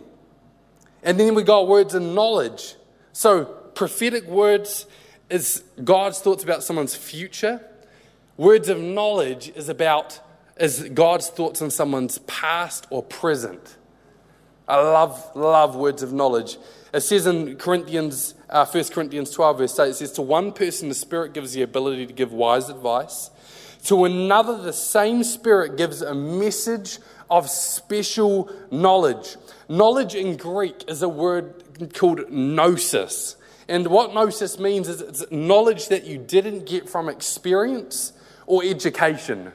And 1.04 1.20
then 1.20 1.36
we 1.36 1.44
got 1.44 1.68
words 1.68 1.94
of 1.94 2.04
knowledge. 2.04 2.76
So, 3.12 3.44
prophetic 3.44 4.28
words 4.28 4.86
is 5.30 5.62
God's 5.84 6.20
thoughts 6.20 6.46
about 6.46 6.64
someone's 6.64 6.96
future 6.96 7.68
Words 8.42 8.70
of 8.70 8.80
knowledge 8.80 9.52
is 9.56 9.70
about 9.70 10.20
is 10.58 10.90
God's 10.96 11.30
thoughts 11.30 11.62
on 11.62 11.70
someone's 11.70 12.18
past 12.26 12.88
or 12.90 13.04
present. 13.04 13.78
I 14.68 14.78
love, 14.78 15.36
love 15.36 15.76
words 15.76 16.02
of 16.02 16.12
knowledge. 16.12 16.58
It 16.92 17.02
says 17.02 17.28
in 17.28 17.58
Corinthians, 17.58 18.34
uh, 18.50 18.66
1 18.66 18.86
Corinthians 18.86 19.30
12, 19.30 19.58
verse 19.60 19.78
8, 19.78 19.90
it 19.90 19.94
says, 19.94 20.14
To 20.14 20.24
one 20.24 20.54
person 20.54 20.90
the 20.90 20.96
Spirit 20.96 21.36
gives 21.36 21.54
the 21.54 21.62
ability 21.62 22.08
to 22.08 22.14
give 22.14 22.34
wise 22.34 22.68
advice. 22.70 23.30
To 23.84 24.06
another, 24.06 24.60
the 24.60 24.74
same 24.74 25.24
Spirit 25.24 25.78
gives 25.78 26.02
a 26.02 26.16
message 26.16 26.98
of 27.30 27.48
special 27.48 28.52
knowledge. 28.72 29.38
Knowledge 29.70 30.16
in 30.16 30.36
Greek 30.36 30.86
is 30.88 31.04
a 31.04 31.10
word 31.10 31.94
called 31.94 32.32
gnosis. 32.32 33.36
And 33.68 33.86
what 33.86 34.16
gnosis 34.16 34.58
means 34.58 34.88
is 34.88 35.00
it's 35.00 35.30
knowledge 35.30 35.90
that 35.90 36.06
you 36.06 36.18
didn't 36.18 36.66
get 36.66 36.90
from 36.90 37.08
experience, 37.08 38.14
or 38.52 38.62
education. 38.66 39.50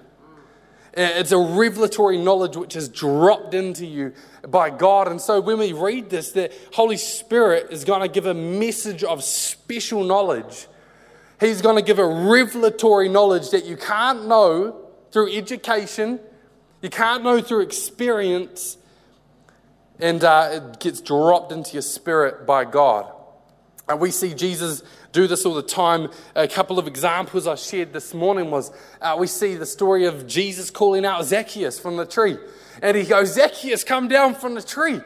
It's 0.95 1.31
a 1.31 1.37
revelatory 1.37 2.17
knowledge 2.17 2.57
which 2.57 2.75
is 2.75 2.89
dropped 2.89 3.53
into 3.53 3.85
you 3.85 4.15
by 4.49 4.71
God. 4.71 5.09
And 5.09 5.21
so 5.21 5.39
when 5.39 5.59
we 5.59 5.75
read 5.75 6.09
this, 6.09 6.33
the 6.33 6.51
Holy 6.73 6.97
Spirit 6.97 7.67
is 7.71 7.85
going 7.85 8.01
to 8.01 8.09
give 8.09 8.25
a 8.25 8.33
message 8.33 9.05
of 9.05 9.23
special 9.23 10.03
knowledge. 10.03 10.67
He's 11.39 11.61
going 11.61 11.77
to 11.77 11.83
give 11.83 11.99
a 11.99 12.07
revelatory 12.07 13.11
knowledge 13.11 13.51
that 13.51 13.67
you 13.67 13.77
can't 13.77 14.27
know 14.27 14.89
through 15.11 15.31
education, 15.37 16.19
you 16.81 16.89
can't 16.89 17.23
know 17.23 17.43
through 17.43 17.61
experience, 17.61 18.79
and 19.99 20.25
uh, 20.25 20.49
it 20.53 20.81
gets 20.81 21.03
dropped 21.03 21.53
into 21.53 21.75
your 21.75 21.83
spirit 21.83 22.47
by 22.47 22.65
God. 22.65 23.13
And 23.91 24.01
we 24.01 24.11
see 24.11 24.33
Jesus 24.33 24.83
do 25.17 25.27
this 25.27 25.47
all 25.47 25.55
the 25.55 25.63
time. 25.63 26.11
A 26.35 26.47
couple 26.47 26.79
of 26.79 26.87
examples 26.87 27.47
I 27.47 27.55
shared 27.55 27.95
this 27.95 28.13
morning 28.13 28.51
was 28.51 28.71
uh, 29.01 29.17
we 29.19 29.27
see 29.27 29.55
the 29.55 29.65
story 29.65 30.05
of 30.05 30.27
Jesus 30.27 30.71
calling 30.71 31.07
out 31.07 31.25
Zacchaeus 31.25 31.81
from 31.81 31.97
the 31.97 32.05
tree. 32.05 32.37
And 32.83 32.95
he 32.95 33.05
goes, 33.05 33.33
Zacchaeus, 33.33 33.83
come 33.83 34.09
down 34.09 34.35
from 34.35 34.55
the 34.55 34.63
tree. 34.63 35.01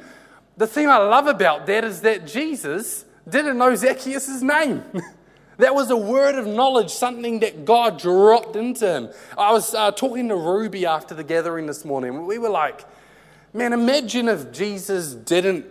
The 0.56 0.66
thing 0.66 0.88
I 0.88 0.96
love 0.96 1.28
about 1.28 1.66
that 1.66 1.84
is 1.84 2.00
that 2.00 2.26
Jesus 2.26 3.04
didn't 3.28 3.56
know 3.56 3.72
Zacchaeus' 3.76 4.42
name. 4.42 4.82
that 5.58 5.76
was 5.76 5.90
a 5.90 5.96
word 5.96 6.34
of 6.34 6.44
knowledge, 6.44 6.90
something 6.90 7.38
that 7.40 7.64
God 7.64 7.96
dropped 8.00 8.56
into 8.56 8.86
him. 8.86 9.10
I 9.38 9.52
was 9.52 9.74
uh, 9.76 9.92
talking 9.92 10.28
to 10.28 10.34
Ruby 10.34 10.86
after 10.86 11.14
the 11.14 11.22
gathering 11.22 11.66
this 11.66 11.84
morning. 11.84 12.26
We 12.26 12.38
were 12.38 12.50
like, 12.50 12.84
man, 13.52 13.72
imagine 13.72 14.28
if 14.28 14.50
Jesus 14.50 15.14
didn't 15.14 15.66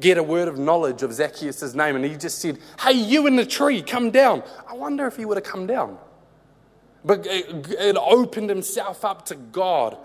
get 0.00 0.18
a 0.18 0.22
word 0.22 0.48
of 0.48 0.58
knowledge 0.58 1.02
of 1.02 1.12
Zacchaeus' 1.12 1.74
name 1.74 1.96
and 1.96 2.04
he 2.04 2.16
just 2.16 2.38
said, 2.38 2.58
Hey, 2.80 2.92
you 2.92 3.26
in 3.26 3.36
the 3.36 3.46
tree, 3.46 3.82
come 3.82 4.10
down. 4.10 4.42
I 4.68 4.74
wonder 4.74 5.06
if 5.06 5.16
he 5.16 5.24
would 5.24 5.36
have 5.36 5.44
come 5.44 5.66
down. 5.66 5.98
But 7.04 7.26
it, 7.26 7.70
it 7.78 7.96
opened 7.96 8.48
himself 8.48 9.04
up 9.04 9.24
to 9.26 9.34
God 9.34 9.96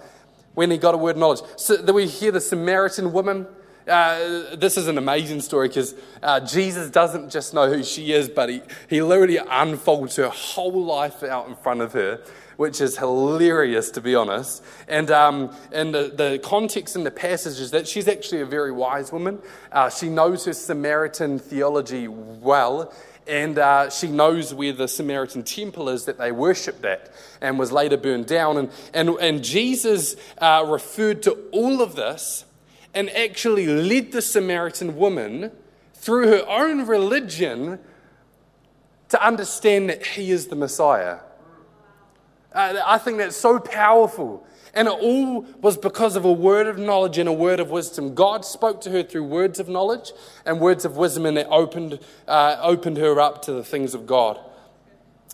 when 0.53 0.71
he 0.71 0.77
got 0.77 0.93
a 0.93 0.97
word 0.97 1.12
of 1.12 1.17
knowledge. 1.17 1.41
So 1.57 1.81
we 1.91 2.07
hear 2.07 2.31
the 2.31 2.41
Samaritan 2.41 3.12
woman. 3.12 3.47
Uh, 3.88 4.55
this 4.55 4.77
is 4.77 4.88
an 4.88 4.97
amazing 4.97 5.41
story 5.41 5.67
because 5.67 5.95
uh, 6.21 6.39
Jesus 6.39 6.89
doesn't 6.89 7.29
just 7.29 7.53
know 7.53 7.69
who 7.69 7.83
she 7.83 8.13
is, 8.13 8.29
but 8.29 8.50
he, 8.50 8.62
he 8.89 9.01
literally 9.01 9.38
unfolds 9.38 10.15
her 10.15 10.29
whole 10.29 10.85
life 10.85 11.23
out 11.23 11.47
in 11.47 11.55
front 11.55 11.81
of 11.81 11.91
her 11.93 12.23
which 12.57 12.81
is 12.81 12.98
hilarious, 12.98 13.91
to 13.91 14.01
be 14.01 14.15
honest. 14.15 14.63
And, 14.88 15.10
um, 15.12 15.55
and 15.72 15.93
the, 15.93 16.12
the 16.15 16.39
context 16.43 16.95
in 16.95 17.03
the 17.03 17.12
passage 17.12 17.60
is 17.60 17.72
that 17.72 17.88
she's 17.88 18.07
actually 18.07 18.41
a 18.41 18.45
very 18.45 18.72
wise 18.72 19.12
woman. 19.12 19.39
Uh, 19.72 19.89
she 19.89 20.10
knows 20.10 20.45
her 20.45 20.53
Samaritan 20.53 21.39
theology 21.39 22.07
well. 22.07 22.93
And 23.25 23.57
uh, 23.57 23.89
she 23.89 24.07
knows 24.07 24.53
where 24.53 24.74
the 24.74 24.88
Samaritan 24.88 25.43
temple 25.43 25.88
is 25.89 26.05
that 26.05 26.17
they 26.17 26.31
worshipped 26.31 26.83
at 26.83 27.13
and 27.39 27.57
was 27.57 27.72
later 27.72 27.95
burned 27.95 28.25
down. 28.25 28.57
And, 28.57 28.69
and, 28.93 29.10
and 29.10 29.43
Jesus 29.43 30.15
uh, 30.39 30.65
referred 30.67 31.24
to 31.24 31.31
all 31.51 31.81
of 31.81 31.95
this 31.95 32.43
and 32.93 33.10
actually 33.12 33.65
led 33.65 34.12
the 34.12 34.22
Samaritan 34.22 34.98
woman 34.98 35.51
through 35.93 36.27
her 36.27 36.45
own 36.48 36.86
religion 36.86 37.79
to 39.10 39.25
understand 39.25 39.89
that 39.89 40.05
he 40.05 40.31
is 40.31 40.48
the 40.48 40.55
Messiah. 40.55 41.19
Uh, 42.53 42.81
I 42.86 42.98
think 42.98 43.17
that's 43.17 43.36
so 43.36 43.60
powerful. 43.60 44.45
And 44.75 44.88
it 44.88 44.91
all 44.91 45.41
was 45.62 45.77
because 45.77 46.15
of 46.15 46.25
a 46.25 46.31
word 46.31 46.67
of 46.67 46.77
knowledge 46.77 47.17
and 47.17 47.29
a 47.29 47.33
word 47.33 47.60
of 47.60 47.69
wisdom. 47.69 48.15
God 48.15 48.43
spoke 48.43 48.81
to 48.81 48.89
her 48.89 49.03
through 49.03 49.25
words 49.25 49.60
of 49.60 49.69
knowledge 49.69 50.12
and 50.45 50.60
words 50.60 50.83
of 50.83 50.98
wisdom, 50.98 51.25
and 51.25 51.38
it 51.38 51.48
opened, 51.50 52.00
uh, 52.27 52.57
opened 52.60 52.98
her 52.98 53.19
up 53.19 53.43
to 53.43 53.53
the 53.53 53.63
things 53.63 53.93
of 53.93 54.07
God. 54.07 54.39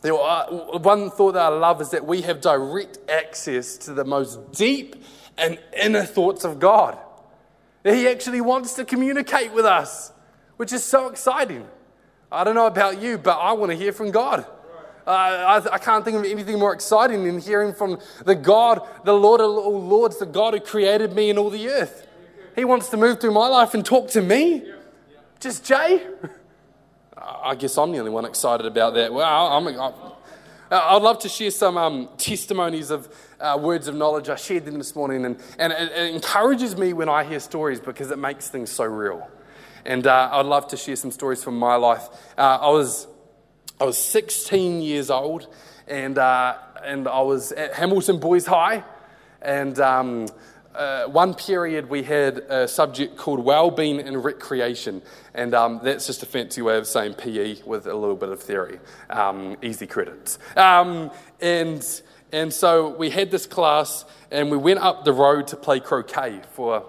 Uh, 0.03 0.45
one 0.79 1.09
thought 1.09 1.33
that 1.33 1.41
I 1.41 1.47
love 1.49 1.81
is 1.81 1.89
that 1.91 2.05
we 2.05 2.21
have 2.21 2.41
direct 2.41 2.99
access 3.09 3.77
to 3.79 3.93
the 3.93 4.05
most 4.05 4.51
deep 4.51 4.95
and 5.37 5.57
inner 5.81 6.03
thoughts 6.03 6.43
of 6.43 6.59
God. 6.59 6.97
That 7.83 7.95
He 7.95 8.07
actually 8.07 8.41
wants 8.41 8.73
to 8.75 8.85
communicate 8.85 9.53
with 9.53 9.65
us, 9.65 10.11
which 10.57 10.73
is 10.73 10.83
so 10.83 11.07
exciting. 11.07 11.65
I 12.31 12.43
don't 12.43 12.55
know 12.55 12.67
about 12.67 13.01
you, 13.01 13.17
but 13.17 13.37
I 13.37 13.53
want 13.53 13.71
to 13.71 13.77
hear 13.77 13.91
from 13.91 14.11
God. 14.11 14.45
Uh, 15.09 15.61
I, 15.65 15.73
I, 15.73 15.77
can't 15.79 16.05
think 16.05 16.17
of 16.17 16.23
anything 16.23 16.59
more 16.59 16.71
exciting 16.71 17.23
than 17.23 17.39
hearing 17.39 17.73
from 17.73 17.97
the 18.25 18.35
God, 18.35 18.87
the 19.05 19.13
Lord 19.13 19.41
of 19.41 19.49
all 19.49 19.81
Lords, 19.81 20.19
the 20.19 20.27
God 20.27 20.53
who 20.53 20.59
created 20.59 21.13
me 21.13 21.31
and 21.31 21.39
all 21.39 21.49
the 21.49 21.67
earth. 21.67 22.05
He 22.55 22.63
wants 22.63 22.89
to 22.89 22.97
move 22.97 23.19
through 23.19 23.31
my 23.31 23.47
life 23.47 23.73
and 23.73 23.83
talk 23.83 24.09
to 24.09 24.21
me. 24.21 24.71
Just 25.39 25.65
Jay? 25.65 26.05
I 27.17 27.55
guess 27.55 27.75
I'm 27.75 27.91
the 27.91 27.97
only 27.97 28.11
one 28.11 28.23
excited 28.23 28.67
about 28.67 28.93
that. 28.93 29.11
Well, 29.11 29.25
I'm, 29.25 29.67
I, 29.67 29.93
I'd 30.69 31.01
love 31.01 31.17
to 31.19 31.29
share 31.29 31.49
some 31.49 31.75
um, 31.75 32.09
testimonies 32.19 32.91
of 32.91 33.09
uh, 33.39 33.57
words 33.59 33.87
of 33.87 33.95
knowledge. 33.95 34.29
I 34.29 34.35
shared 34.35 34.65
them 34.65 34.77
this 34.77 34.95
morning, 34.95 35.25
and, 35.25 35.39
and 35.57 35.73
it, 35.73 35.91
it, 35.91 36.13
encourages 36.13 36.77
me 36.77 36.93
when 36.93 37.09
I 37.09 37.23
hear 37.23 37.39
stories 37.39 37.79
because 37.79 38.11
it 38.11 38.19
makes 38.19 38.49
things 38.49 38.69
so 38.69 38.83
real. 38.83 39.27
And 39.85 40.05
uh, 40.05 40.29
I'd 40.31 40.45
love 40.45 40.67
to 40.67 40.77
share 40.77 40.95
some 40.95 41.09
stories 41.09 41.43
from 41.43 41.57
my 41.57 41.77
life. 41.77 42.09
Uh, 42.37 42.59
I 42.61 42.69
was 42.69 43.07
I 43.81 43.85
was 43.85 43.97
16 43.97 44.81
years 44.81 45.09
old, 45.09 45.47
and, 45.87 46.17
uh, 46.17 46.57
and 46.83 47.07
I 47.07 47.21
was 47.21 47.53
at 47.53 47.75
Hamilton 47.75 48.19
Boys 48.19 48.45
High. 48.45 48.83
And 49.41 49.79
um, 49.79 50.27
uh, 50.75 51.05
one 51.05 51.33
period 51.33 51.89
we 51.89 52.03
had 52.03 52.39
a 52.39 52.67
subject 52.67 53.15
called 53.15 53.39
Wellbeing 53.39 54.01
and 54.01 54.21
Recreation. 54.21 55.01
And 55.33 55.53
um, 55.53 55.79
that's 55.81 56.07
just 56.07 56.23
a 56.23 56.25
fancy 56.25 56.61
way 56.61 56.77
of 56.77 56.87
saying 56.87 57.13
PE 57.13 57.61
with 57.65 57.87
a 57.87 57.93
little 57.93 58.17
bit 58.17 58.27
of 58.27 58.41
theory. 58.43 58.81
Um, 59.09 59.55
easy 59.61 59.87
credits. 59.87 60.39
Um, 60.57 61.09
and, 61.39 62.01
and 62.33 62.53
so 62.53 62.89
we 62.89 63.09
had 63.11 63.31
this 63.31 63.45
class, 63.45 64.03
and 64.29 64.51
we 64.51 64.57
went 64.57 64.81
up 64.81 65.05
the 65.05 65.13
road 65.13 65.47
to 65.47 65.55
play 65.55 65.79
croquet 65.79 66.41
for 66.51 66.85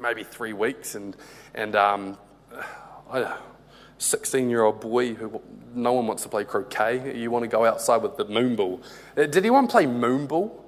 maybe 0.00 0.24
three 0.24 0.54
weeks. 0.54 0.94
And, 0.94 1.14
and 1.54 1.76
um, 1.76 2.16
I, 3.12 3.36
16 3.98 4.48
year 4.48 4.62
old 4.62 4.80
boy 4.80 5.14
who 5.14 5.40
no 5.74 5.92
one 5.92 6.06
wants 6.06 6.22
to 6.22 6.28
play 6.28 6.44
croquet. 6.44 7.16
You 7.16 7.30
want 7.30 7.42
to 7.42 7.48
go 7.48 7.64
outside 7.64 8.02
with 8.02 8.16
the 8.16 8.24
moon 8.24 8.56
ball. 8.56 8.80
Uh, 9.16 9.22
did 9.22 9.38
anyone 9.38 9.66
play 9.66 9.86
moon 9.86 10.26
ball? 10.26 10.64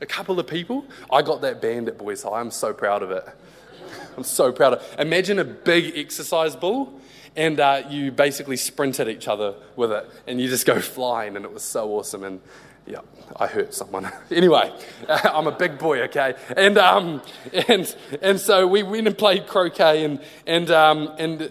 A 0.00 0.06
couple 0.06 0.38
of 0.38 0.46
people? 0.46 0.84
I 1.10 1.22
got 1.22 1.40
that 1.40 1.60
band 1.60 1.88
at 1.88 1.98
Boys 1.98 2.22
High. 2.22 2.40
I'm 2.40 2.50
so 2.50 2.72
proud 2.72 3.02
of 3.02 3.10
it. 3.10 3.24
I'm 4.16 4.24
so 4.24 4.52
proud 4.52 4.74
of 4.74 4.82
it. 4.82 5.00
Imagine 5.00 5.38
a 5.38 5.44
big 5.44 5.96
exercise 5.96 6.54
ball 6.54 7.00
and 7.34 7.60
uh, 7.60 7.82
you 7.88 8.12
basically 8.12 8.56
sprint 8.56 9.00
at 9.00 9.08
each 9.08 9.28
other 9.28 9.54
with 9.76 9.92
it 9.92 10.08
and 10.26 10.40
you 10.40 10.48
just 10.48 10.66
go 10.66 10.80
flying 10.80 11.36
and 11.36 11.44
it 11.44 11.52
was 11.52 11.62
so 11.62 11.90
awesome 11.92 12.24
and 12.24 12.40
yeah, 12.88 13.00
I 13.36 13.46
hurt 13.46 13.74
someone. 13.74 14.10
anyway, 14.30 14.72
I'm 15.08 15.46
a 15.46 15.52
big 15.52 15.78
boy, 15.78 16.02
okay? 16.04 16.34
And, 16.56 16.78
um, 16.78 17.22
and, 17.68 17.94
and 18.22 18.40
so 18.40 18.66
we 18.66 18.82
went 18.82 19.06
and 19.06 19.16
played 19.16 19.46
croquet, 19.46 20.04
and, 20.04 20.20
and, 20.46 20.70
um, 20.70 21.14
and, 21.18 21.42
uh, 21.42 21.48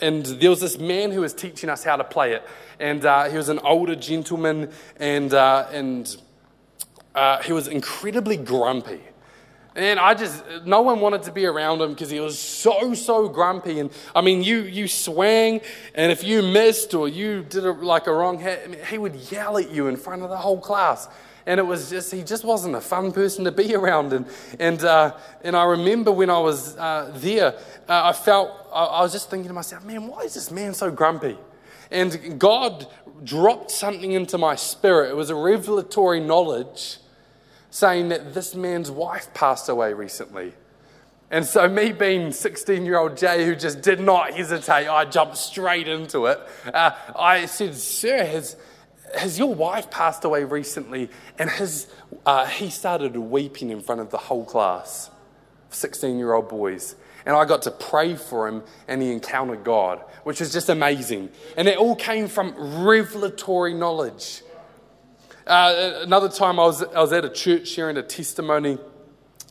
and 0.00 0.24
there 0.24 0.50
was 0.50 0.60
this 0.60 0.78
man 0.78 1.12
who 1.12 1.20
was 1.20 1.34
teaching 1.34 1.68
us 1.68 1.84
how 1.84 1.96
to 1.96 2.04
play 2.04 2.32
it. 2.32 2.42
And 2.80 3.04
uh, 3.04 3.28
he 3.28 3.36
was 3.36 3.48
an 3.48 3.60
older 3.60 3.94
gentleman, 3.94 4.72
and, 4.96 5.32
uh, 5.32 5.68
and 5.70 6.16
uh, 7.14 7.42
he 7.42 7.52
was 7.52 7.68
incredibly 7.68 8.36
grumpy. 8.36 9.00
And 9.74 9.98
I 9.98 10.12
just, 10.12 10.44
no 10.66 10.82
one 10.82 11.00
wanted 11.00 11.22
to 11.24 11.32
be 11.32 11.46
around 11.46 11.80
him 11.80 11.90
because 11.90 12.10
he 12.10 12.20
was 12.20 12.38
so, 12.38 12.92
so 12.92 13.28
grumpy. 13.28 13.80
And 13.80 13.90
I 14.14 14.20
mean, 14.20 14.42
you, 14.42 14.62
you 14.62 14.86
swang, 14.86 15.62
and 15.94 16.12
if 16.12 16.22
you 16.22 16.42
missed 16.42 16.92
or 16.92 17.08
you 17.08 17.42
did 17.42 17.64
a, 17.64 17.72
like 17.72 18.06
a 18.06 18.12
wrong 18.12 18.38
hit, 18.38 18.62
I 18.64 18.68
mean, 18.68 18.84
he 18.90 18.98
would 18.98 19.14
yell 19.30 19.56
at 19.56 19.70
you 19.70 19.86
in 19.86 19.96
front 19.96 20.22
of 20.22 20.28
the 20.28 20.36
whole 20.36 20.60
class. 20.60 21.08
And 21.46 21.58
it 21.58 21.62
was 21.64 21.88
just, 21.88 22.12
he 22.12 22.22
just 22.22 22.44
wasn't 22.44 22.76
a 22.76 22.80
fun 22.80 23.12
person 23.12 23.44
to 23.44 23.52
be 23.52 23.74
around. 23.74 24.12
And, 24.12 24.26
and, 24.58 24.84
uh, 24.84 25.16
and 25.42 25.56
I 25.56 25.64
remember 25.64 26.12
when 26.12 26.28
I 26.28 26.38
was 26.38 26.76
uh, 26.76 27.10
there, 27.16 27.54
uh, 27.88 28.02
I 28.04 28.12
felt, 28.12 28.50
I, 28.74 28.84
I 28.84 29.02
was 29.02 29.12
just 29.12 29.30
thinking 29.30 29.48
to 29.48 29.54
myself, 29.54 29.84
man, 29.84 30.06
why 30.06 30.20
is 30.20 30.34
this 30.34 30.50
man 30.50 30.74
so 30.74 30.90
grumpy? 30.90 31.38
And 31.90 32.38
God 32.38 32.86
dropped 33.24 33.70
something 33.70 34.12
into 34.12 34.36
my 34.36 34.54
spirit. 34.54 35.10
It 35.10 35.16
was 35.16 35.30
a 35.30 35.34
revelatory 35.34 36.20
knowledge 36.20 36.98
saying 37.72 38.10
that 38.10 38.34
this 38.34 38.54
man's 38.54 38.90
wife 38.90 39.32
passed 39.32 39.70
away 39.70 39.94
recently. 39.94 40.52
And 41.30 41.46
so, 41.46 41.66
me 41.66 41.92
being 41.92 42.30
16 42.30 42.84
year 42.84 42.98
old 42.98 43.16
Jay, 43.16 43.46
who 43.46 43.56
just 43.56 43.80
did 43.80 43.98
not 43.98 44.34
hesitate, 44.34 44.86
I 44.86 45.06
jumped 45.06 45.38
straight 45.38 45.88
into 45.88 46.26
it. 46.26 46.38
Uh, 46.72 46.90
I 47.18 47.46
said, 47.46 47.74
Sir, 47.74 48.26
has, 48.26 48.56
has 49.16 49.38
your 49.38 49.54
wife 49.54 49.90
passed 49.90 50.26
away 50.26 50.44
recently? 50.44 51.08
And 51.38 51.48
his, 51.48 51.88
uh, 52.26 52.44
he 52.44 52.68
started 52.68 53.16
weeping 53.16 53.70
in 53.70 53.80
front 53.80 54.02
of 54.02 54.10
the 54.10 54.18
whole 54.18 54.44
class, 54.44 55.10
16 55.70 56.18
year 56.18 56.34
old 56.34 56.50
boys. 56.50 56.94
And 57.24 57.34
I 57.34 57.46
got 57.46 57.62
to 57.62 57.70
pray 57.70 58.16
for 58.16 58.46
him, 58.48 58.62
and 58.86 59.00
he 59.00 59.12
encountered 59.12 59.64
God, 59.64 60.02
which 60.24 60.40
was 60.40 60.52
just 60.52 60.68
amazing. 60.68 61.30
And 61.56 61.68
it 61.68 61.78
all 61.78 61.96
came 61.96 62.28
from 62.28 62.84
revelatory 62.84 63.72
knowledge. 63.72 64.42
Uh, 65.46 66.00
another 66.02 66.28
time 66.28 66.60
I 66.60 66.64
was, 66.64 66.82
I 66.82 67.00
was 67.00 67.12
at 67.12 67.24
a 67.24 67.30
church 67.30 67.68
sharing 67.68 67.96
a 67.96 68.02
testimony, 68.02 68.78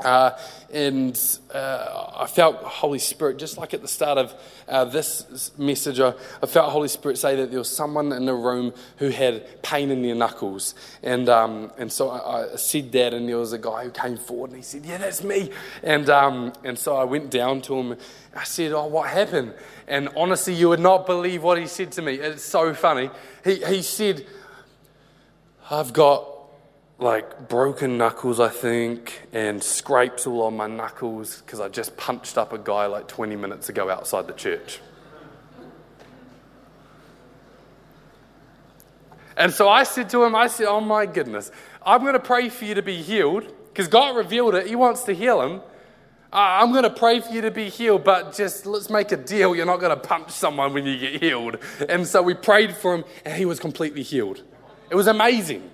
Uh, 0.03 0.35
and 0.73 1.19
uh, 1.53 2.11
I 2.15 2.25
felt 2.25 2.55
Holy 2.63 2.97
Spirit, 2.97 3.37
just 3.37 3.57
like 3.57 3.75
at 3.75 3.81
the 3.81 3.87
start 3.87 4.17
of 4.17 4.33
uh, 4.67 4.85
this 4.85 5.51
message, 5.59 5.99
I, 5.99 6.13
I, 6.41 6.47
felt 6.47 6.71
Holy 6.71 6.87
Spirit 6.87 7.19
say 7.19 7.35
that 7.35 7.51
there 7.51 7.59
was 7.59 7.69
someone 7.69 8.11
in 8.11 8.25
the 8.25 8.33
room 8.33 8.73
who 8.97 9.09
had 9.09 9.61
pain 9.61 9.91
in 9.91 10.01
their 10.01 10.15
knuckles. 10.15 10.73
And, 11.03 11.29
um, 11.29 11.71
and 11.77 11.91
so 11.91 12.09
I, 12.09 12.53
I, 12.53 12.55
said 12.55 12.91
that, 12.93 13.13
and 13.13 13.29
there 13.29 13.37
was 13.37 13.53
a 13.53 13.59
guy 13.59 13.83
who 13.83 13.91
came 13.91 14.17
forward 14.17 14.51
and 14.51 14.57
he 14.57 14.63
said, 14.63 14.85
Yeah, 14.85 14.97
that's 14.97 15.23
me. 15.23 15.51
And, 15.83 16.09
um, 16.09 16.53
and 16.63 16.79
so 16.79 16.95
I 16.95 17.03
went 17.03 17.29
down 17.29 17.61
to 17.63 17.75
him. 17.75 17.97
I 18.35 18.43
said, 18.43 18.71
Oh, 18.71 18.87
what 18.87 19.09
happened? 19.09 19.53
And 19.87 20.09
honestly, 20.15 20.53
you 20.53 20.69
would 20.69 20.79
not 20.79 21.05
believe 21.05 21.43
what 21.43 21.59
he 21.59 21.67
said 21.67 21.91
to 21.93 22.01
me. 22.01 22.15
It's 22.15 22.43
so 22.43 22.73
funny. 22.73 23.11
He, 23.43 23.57
he 23.65 23.81
said, 23.83 24.25
I've 25.71 25.93
got 25.93 26.27
like 26.99 27.47
broken 27.47 27.97
knuckles, 27.97 28.41
I 28.41 28.49
think, 28.49 29.21
and 29.31 29.63
scrapes 29.63 30.27
all 30.27 30.41
on 30.41 30.57
my 30.57 30.67
knuckles 30.67 31.37
because 31.37 31.61
I 31.61 31.69
just 31.69 31.95
punched 31.95 32.37
up 32.37 32.51
a 32.51 32.57
guy 32.57 32.87
like 32.87 33.07
20 33.07 33.37
minutes 33.37 33.69
ago 33.69 33.89
outside 33.89 34.27
the 34.27 34.33
church. 34.33 34.81
And 39.37 39.53
so 39.53 39.69
I 39.69 39.83
said 39.83 40.09
to 40.09 40.25
him, 40.25 40.35
I 40.35 40.47
said, 40.47 40.67
Oh 40.67 40.81
my 40.81 41.05
goodness, 41.05 41.51
I'm 41.85 42.01
going 42.01 42.13
to 42.13 42.19
pray 42.19 42.49
for 42.49 42.65
you 42.65 42.75
to 42.75 42.81
be 42.81 43.01
healed 43.01 43.49
because 43.69 43.87
God 43.87 44.17
revealed 44.17 44.55
it. 44.55 44.67
He 44.67 44.75
wants 44.75 45.03
to 45.03 45.13
heal 45.13 45.41
him. 45.41 45.61
I'm 46.33 46.71
going 46.71 46.83
to 46.83 46.89
pray 46.89 47.21
for 47.21 47.31
you 47.31 47.41
to 47.41 47.51
be 47.51 47.69
healed, 47.69 48.03
but 48.03 48.33
just 48.35 48.65
let's 48.65 48.89
make 48.89 49.13
a 49.13 49.17
deal. 49.17 49.55
You're 49.55 49.65
not 49.65 49.79
going 49.79 49.97
to 49.97 50.07
punch 50.07 50.31
someone 50.31 50.73
when 50.73 50.85
you 50.85 50.97
get 50.97 51.23
healed. 51.23 51.57
And 51.87 52.05
so 52.05 52.21
we 52.21 52.33
prayed 52.33 52.75
for 52.75 52.93
him, 52.95 53.05
and 53.23 53.35
he 53.35 53.45
was 53.45 53.59
completely 53.59 54.03
healed. 54.03 54.43
It 54.91 54.95
was 54.95 55.07
amazing. 55.07 55.71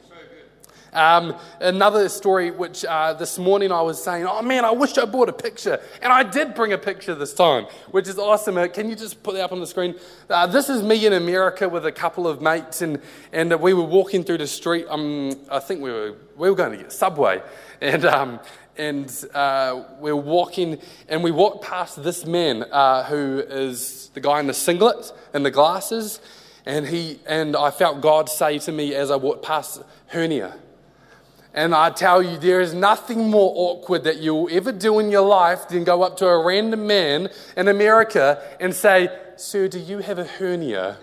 Um, 0.93 1.35
another 1.59 2.07
story, 2.07 2.51
which 2.51 2.85
uh, 2.85 3.13
this 3.13 3.39
morning 3.39 3.71
I 3.71 3.81
was 3.81 4.01
saying, 4.01 4.27
oh 4.27 4.43
man, 4.43 4.63
I 4.63 4.69
wish 4.69 4.95
I 4.95 5.05
brought 5.05 5.27
a 5.27 5.33
picture. 5.33 5.79
And 6.03 6.13
I 6.13 6.21
did 6.21 6.53
bring 6.53 6.71
a 6.71 6.77
picture 6.77 7.15
this 7.15 7.33
time, 7.33 7.65
which 7.89 8.07
is 8.07 8.19
awesome. 8.19 8.57
Uh, 8.57 8.67
can 8.67 8.87
you 8.87 8.95
just 8.95 9.23
put 9.23 9.33
that 9.33 9.45
up 9.45 9.51
on 9.51 9.59
the 9.59 9.65
screen? 9.65 9.95
Uh, 10.29 10.45
this 10.45 10.69
is 10.69 10.83
me 10.83 11.03
in 11.03 11.13
America 11.13 11.67
with 11.67 11.87
a 11.87 11.91
couple 11.91 12.27
of 12.27 12.43
mates, 12.43 12.83
and, 12.83 13.01
and 13.31 13.59
we 13.59 13.73
were 13.73 13.81
walking 13.81 14.23
through 14.23 14.37
the 14.37 14.45
street. 14.45 14.85
Um, 14.87 15.33
I 15.49 15.59
think 15.59 15.81
we 15.81 15.89
were, 15.89 16.13
we 16.35 16.47
were 16.51 16.55
going 16.55 16.73
to 16.73 16.77
get 16.77 16.91
Subway. 16.91 17.41
And, 17.79 18.05
um, 18.05 18.39
and 18.75 19.25
uh, 19.35 19.83
we 19.99 20.11
we're 20.11 20.15
walking, 20.15 20.79
and 21.07 21.23
we 21.23 21.29
walked 21.29 21.63
past 21.63 22.03
this 22.03 22.25
man 22.25 22.63
uh, 22.71 23.03
who 23.03 23.37
is 23.39 24.09
the 24.15 24.19
guy 24.19 24.39
in 24.39 24.47
the 24.47 24.53
singlet 24.53 25.11
and 25.33 25.45
the 25.45 25.51
glasses. 25.51 26.19
And, 26.67 26.85
he, 26.85 27.21
and 27.25 27.55
I 27.55 27.71
felt 27.71 28.01
God 28.01 28.27
say 28.27 28.59
to 28.59 28.73
me 28.73 28.93
as 28.93 29.09
I 29.09 29.15
walked 29.15 29.41
past, 29.41 29.81
hernia. 30.07 30.57
And 31.53 31.73
I 31.73 31.91
tell 31.91 32.21
you, 32.21 32.37
there 32.37 32.59
is 32.59 32.73
nothing 32.73 33.29
more 33.29 33.53
awkward 33.55 34.03
that 34.03 34.17
you'll 34.17 34.49
ever 34.51 34.73
do 34.73 34.99
in 34.99 35.09
your 35.09 35.25
life 35.25 35.69
than 35.69 35.85
go 35.85 36.03
up 36.03 36.17
to 36.17 36.27
a 36.27 36.45
random 36.45 36.85
man 36.85 37.29
in 37.55 37.69
America 37.69 38.43
and 38.59 38.75
say, 38.75 39.09
Sir, 39.37 39.69
do 39.69 39.79
you 39.79 39.99
have 39.99 40.19
a 40.19 40.25
hernia? 40.25 40.97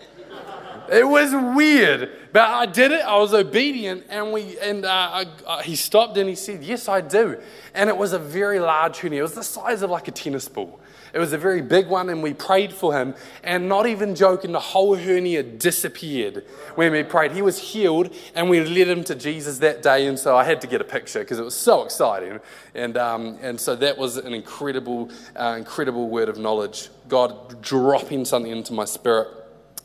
It 0.92 1.08
was 1.08 1.32
weird, 1.56 2.10
but 2.30 2.42
I 2.42 2.66
did 2.66 2.92
it. 2.92 3.00
I 3.00 3.16
was 3.16 3.32
obedient, 3.32 4.04
and 4.10 4.34
we 4.34 4.58
and 4.58 4.84
uh, 4.84 4.88
I, 4.90 5.26
uh, 5.46 5.62
he 5.62 5.76
stopped 5.76 6.18
and 6.18 6.28
he 6.28 6.34
said, 6.34 6.62
"Yes, 6.62 6.90
I 6.90 7.00
do." 7.00 7.40
And 7.72 7.88
it 7.88 7.96
was 7.96 8.12
a 8.12 8.18
very 8.18 8.60
large 8.60 8.98
hernia. 8.98 9.20
It 9.20 9.22
was 9.22 9.32
the 9.32 9.42
size 9.42 9.80
of 9.80 9.88
like 9.88 10.08
a 10.08 10.10
tennis 10.10 10.46
ball. 10.46 10.78
It 11.14 11.20
was 11.20 11.32
a 11.32 11.38
very 11.38 11.62
big 11.62 11.86
one, 11.86 12.10
and 12.10 12.24
we 12.24 12.34
prayed 12.34 12.72
for 12.72 12.92
him. 12.92 13.14
And 13.44 13.68
not 13.68 13.86
even 13.86 14.16
joking, 14.16 14.50
the 14.50 14.58
whole 14.58 14.96
hernia 14.96 15.44
disappeared 15.44 16.44
when 16.74 16.90
we 16.90 17.04
prayed. 17.04 17.30
He 17.30 17.40
was 17.40 17.56
healed, 17.56 18.12
and 18.34 18.50
we 18.50 18.60
led 18.64 18.88
him 18.88 19.04
to 19.04 19.14
Jesus 19.14 19.58
that 19.58 19.80
day. 19.80 20.08
And 20.08 20.18
so 20.18 20.36
I 20.36 20.42
had 20.42 20.60
to 20.62 20.66
get 20.66 20.80
a 20.80 20.84
picture 20.84 21.20
because 21.20 21.38
it 21.38 21.44
was 21.44 21.54
so 21.54 21.84
exciting. 21.84 22.40
And, 22.74 22.96
um, 22.96 23.38
and 23.40 23.60
so 23.60 23.76
that 23.76 23.96
was 23.96 24.16
an 24.16 24.34
incredible, 24.34 25.08
uh, 25.36 25.54
incredible 25.56 26.08
word 26.08 26.28
of 26.28 26.36
knowledge. 26.36 26.88
God 27.06 27.62
dropping 27.62 28.24
something 28.24 28.50
into 28.50 28.72
my 28.72 28.84
spirit. 28.84 29.28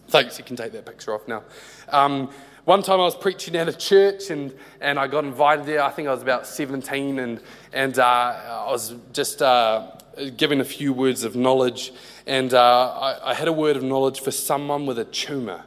Thanks, 0.08 0.40
you 0.40 0.44
can 0.44 0.56
take 0.56 0.72
that 0.72 0.88
picture 0.88 1.14
off 1.14 1.28
now. 1.28 1.44
Um, 1.90 2.32
one 2.66 2.82
time 2.82 3.00
I 3.00 3.04
was 3.04 3.16
preaching 3.16 3.56
at 3.56 3.68
a 3.68 3.74
church 3.74 4.32
and, 4.32 4.52
and 4.82 4.98
I 4.98 5.08
got 5.08 5.24
invited 5.24 5.66
there. 5.66 5.84
I 5.84 5.92
think 5.92 6.08
I 6.08 6.12
was 6.12 6.24
about 6.24 6.48
17 6.48 7.20
and, 7.20 7.40
and 7.72 8.00
uh, 8.00 8.64
I 8.68 8.72
was 8.72 8.96
just 9.14 9.44
uh, 9.44 9.92
giving 10.38 10.60
a 10.60 10.66
few 10.66 10.94
words 10.94 11.24
of 11.24 11.36
knowledge, 11.36 11.92
and 12.26 12.54
uh, 12.54 12.92
I, 12.92 13.32
I, 13.32 13.34
had 13.34 13.48
a 13.48 13.54
word 13.54 13.78
of 13.78 13.84
knowledge 13.84 14.22
for 14.22 14.32
someone 14.32 14.86
with 14.86 15.00
a 15.00 15.06
tumor. 15.06 15.64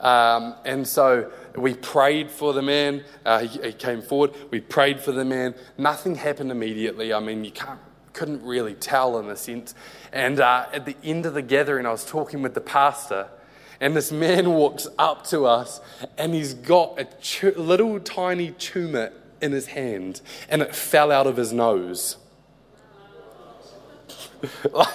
Um, 0.00 0.54
and 0.64 0.86
so 0.86 1.30
we 1.56 1.74
prayed 1.74 2.30
for 2.30 2.52
the 2.52 2.62
man. 2.62 3.04
Uh, 3.24 3.40
he, 3.40 3.60
he, 3.62 3.72
came 3.72 4.00
forward. 4.00 4.32
We 4.50 4.60
prayed 4.60 5.00
for 5.00 5.12
the 5.12 5.24
man. 5.24 5.54
Nothing 5.76 6.14
happened 6.14 6.50
immediately. 6.50 7.12
I 7.12 7.20
mean, 7.20 7.44
you 7.44 7.52
couldn't 8.12 8.42
really 8.44 8.74
tell 8.74 9.18
in 9.18 9.28
a 9.28 9.36
sense. 9.36 9.74
And 10.12 10.40
uh, 10.40 10.66
at 10.72 10.86
the 10.86 10.96
end 11.02 11.26
of 11.26 11.34
the 11.34 11.42
gathering, 11.42 11.86
I 11.86 11.90
was 11.90 12.04
talking 12.04 12.42
with 12.42 12.54
the 12.54 12.60
pastor, 12.60 13.28
and 13.80 13.96
this 13.96 14.12
man 14.12 14.50
walks 14.54 14.86
up 14.98 15.26
to 15.28 15.46
us, 15.46 15.80
and 16.16 16.34
he's 16.34 16.54
got 16.54 16.98
a 16.98 17.50
little 17.60 17.98
tiny 18.00 18.52
tumor 18.52 19.12
in 19.40 19.52
his 19.52 19.66
hand, 19.66 20.20
and 20.48 20.62
it 20.62 20.74
fell 20.74 21.12
out 21.12 21.26
of 21.26 21.36
his 21.36 21.52
nose. 21.52 22.16
like, 24.72 24.88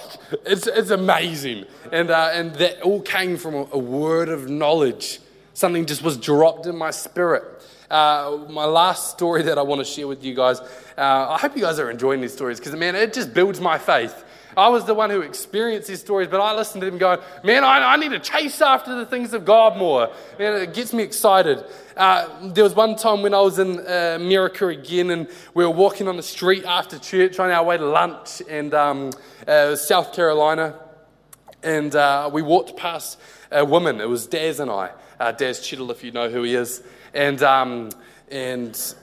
it's, 0.46 0.66
it's 0.66 0.90
amazing. 0.90 1.66
And, 1.92 2.10
uh, 2.10 2.30
and 2.32 2.54
that 2.56 2.82
all 2.82 3.00
came 3.00 3.36
from 3.36 3.54
a, 3.54 3.66
a, 3.72 3.78
word 3.78 4.28
of 4.28 4.48
knowledge. 4.48 5.20
Something 5.52 5.86
just 5.86 6.02
was 6.02 6.16
dropped 6.16 6.66
in 6.66 6.76
my 6.76 6.90
spirit. 6.90 7.44
Uh, 7.90 8.46
my 8.48 8.64
last 8.64 9.10
story 9.10 9.42
that 9.42 9.58
I 9.58 9.62
want 9.62 9.80
to 9.80 9.84
share 9.84 10.08
with 10.08 10.24
you 10.24 10.34
guys, 10.34 10.60
uh, 10.98 11.28
I 11.30 11.38
hope 11.38 11.56
you 11.56 11.62
guys 11.62 11.78
are 11.78 11.90
enjoying 11.90 12.20
these 12.20 12.32
stories 12.32 12.58
because, 12.58 12.74
man, 12.74 12.94
it 12.96 13.12
just 13.12 13.34
builds 13.34 13.60
my 13.60 13.78
faith. 13.78 14.24
I 14.56 14.68
was 14.68 14.84
the 14.84 14.94
one 14.94 15.10
who 15.10 15.20
experienced 15.20 15.88
these 15.88 16.00
stories, 16.00 16.28
but 16.28 16.40
I 16.40 16.54
listened 16.54 16.82
to 16.82 16.90
them 16.90 16.98
going, 16.98 17.18
man, 17.42 17.64
I, 17.64 17.94
I 17.94 17.96
need 17.96 18.10
to 18.10 18.18
chase 18.18 18.60
after 18.60 18.94
the 18.94 19.06
things 19.06 19.32
of 19.32 19.44
God 19.44 19.76
more. 19.76 20.12
Man, 20.38 20.60
it 20.60 20.74
gets 20.74 20.92
me 20.92 21.02
excited. 21.02 21.64
Uh, 21.96 22.50
there 22.52 22.64
was 22.64 22.74
one 22.74 22.96
time 22.96 23.22
when 23.22 23.34
I 23.34 23.40
was 23.40 23.58
in 23.58 23.78
uh, 23.80 24.16
America 24.20 24.68
again, 24.68 25.10
and 25.10 25.28
we 25.54 25.64
were 25.64 25.70
walking 25.70 26.08
on 26.08 26.16
the 26.16 26.22
street 26.22 26.64
after 26.64 26.98
church 26.98 27.38
on 27.38 27.50
our 27.50 27.64
way 27.64 27.76
to 27.76 27.86
lunch, 27.86 28.42
and 28.48 28.74
um, 28.74 29.10
uh, 29.46 29.76
South 29.76 30.12
Carolina, 30.12 30.78
and 31.62 31.94
uh, 31.94 32.28
we 32.32 32.42
walked 32.42 32.76
past 32.76 33.18
a 33.50 33.64
woman. 33.64 34.00
It 34.00 34.08
was 34.08 34.26
Daz 34.26 34.60
and 34.60 34.70
I, 34.70 34.90
uh, 35.20 35.32
Daz 35.32 35.60
Chittle, 35.60 35.90
if 35.90 36.02
you 36.02 36.10
know 36.10 36.28
who 36.28 36.42
he 36.42 36.54
is, 36.54 36.82
and 37.12 37.42
um, 37.42 37.90
and 38.30 38.94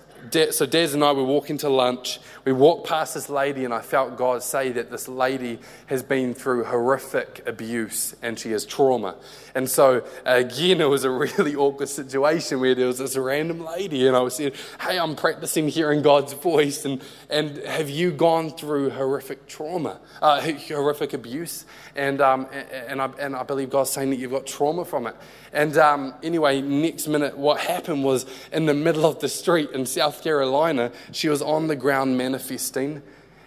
so 0.51 0.65
Des 0.65 0.93
and 0.93 1.03
I 1.03 1.11
were 1.11 1.23
walking 1.23 1.57
to 1.59 1.69
lunch. 1.69 2.19
We 2.45 2.51
walked 2.51 2.87
past 2.87 3.13
this 3.13 3.29
lady, 3.29 3.65
and 3.65 3.73
I 3.73 3.81
felt 3.81 4.17
God 4.17 4.43
say 4.43 4.71
that 4.71 4.91
this 4.91 5.07
lady 5.07 5.59
has 5.87 6.03
been 6.03 6.33
through 6.33 6.63
horrific 6.65 7.43
abuse 7.45 8.15
and 8.21 8.37
she 8.37 8.51
has 8.51 8.65
trauma. 8.65 9.15
And 9.53 9.69
so, 9.69 10.03
again, 10.25 10.81
it 10.81 10.89
was 10.89 11.03
a 11.03 11.09
really 11.09 11.55
awkward 11.55 11.89
situation 11.89 12.59
where 12.59 12.73
there 12.75 12.87
was 12.87 12.99
this 12.99 13.17
random 13.17 13.65
lady, 13.65 14.07
and 14.07 14.15
I 14.15 14.21
was 14.21 14.35
saying, 14.35 14.53
Hey, 14.79 14.97
I'm 14.97 15.15
practicing 15.15 15.67
hearing 15.67 16.01
God's 16.01 16.33
voice, 16.33 16.85
and, 16.85 17.01
and 17.29 17.57
have 17.57 17.89
you 17.89 18.11
gone 18.11 18.51
through 18.51 18.91
horrific 18.91 19.47
trauma, 19.47 19.99
uh, 20.21 20.41
horrific 20.67 21.13
abuse? 21.13 21.65
And, 21.95 22.21
um, 22.21 22.47
and, 22.87 23.01
I, 23.01 23.09
and 23.19 23.35
I 23.35 23.43
believe 23.43 23.69
God's 23.69 23.89
saying 23.89 24.09
that 24.11 24.17
you've 24.17 24.31
got 24.31 24.45
trauma 24.45 24.85
from 24.85 25.07
it. 25.07 25.15
And 25.53 25.77
um, 25.77 26.13
anyway, 26.23 26.61
next 26.61 27.07
minute, 27.07 27.37
what 27.37 27.59
happened 27.59 28.03
was 28.03 28.25
in 28.53 28.65
the 28.65 28.73
middle 28.73 29.05
of 29.05 29.19
the 29.19 29.27
street 29.27 29.71
in 29.71 29.85
South 29.85 30.23
Carolina, 30.23 30.91
she 31.11 31.27
was 31.27 31.41
on 31.41 31.67
the 31.67 31.75
ground 31.75 32.17
manifesting. 32.17 33.01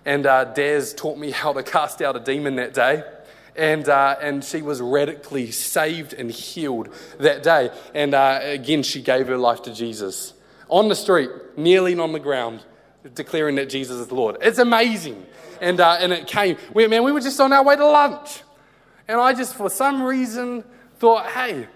And 0.04 0.26
uh, 0.26 0.44
Daz 0.44 0.92
taught 0.92 1.16
me 1.16 1.30
how 1.30 1.54
to 1.54 1.62
cast 1.62 2.02
out 2.02 2.14
a 2.14 2.20
demon 2.20 2.56
that 2.56 2.74
day. 2.74 3.02
And, 3.56 3.88
uh, 3.88 4.16
and 4.20 4.44
she 4.44 4.62
was 4.62 4.82
radically 4.82 5.50
saved 5.50 6.12
and 6.12 6.30
healed 6.30 6.88
that 7.18 7.42
day. 7.42 7.70
And 7.94 8.12
uh, 8.12 8.40
again, 8.42 8.82
she 8.82 9.00
gave 9.00 9.28
her 9.28 9.38
life 9.38 9.62
to 9.62 9.72
Jesus 9.72 10.34
on 10.68 10.88
the 10.88 10.96
street, 10.96 11.30
kneeling 11.56 12.00
on 12.00 12.12
the 12.12 12.18
ground, 12.18 12.60
declaring 13.14 13.54
that 13.56 13.70
Jesus 13.70 13.98
is 13.98 14.12
Lord. 14.12 14.36
It's 14.42 14.58
amazing. 14.58 15.24
And, 15.60 15.80
uh, 15.80 15.96
and 16.00 16.12
it 16.12 16.26
came. 16.26 16.56
We, 16.74 16.86
man, 16.88 17.04
we 17.04 17.12
were 17.12 17.20
just 17.20 17.40
on 17.40 17.52
our 17.52 17.64
way 17.64 17.76
to 17.76 17.86
lunch. 17.86 18.42
And 19.06 19.20
I 19.20 19.32
just, 19.32 19.54
for 19.54 19.70
some 19.70 20.02
reason, 20.02 20.64
thought, 20.98 21.26
hey, 21.26 21.68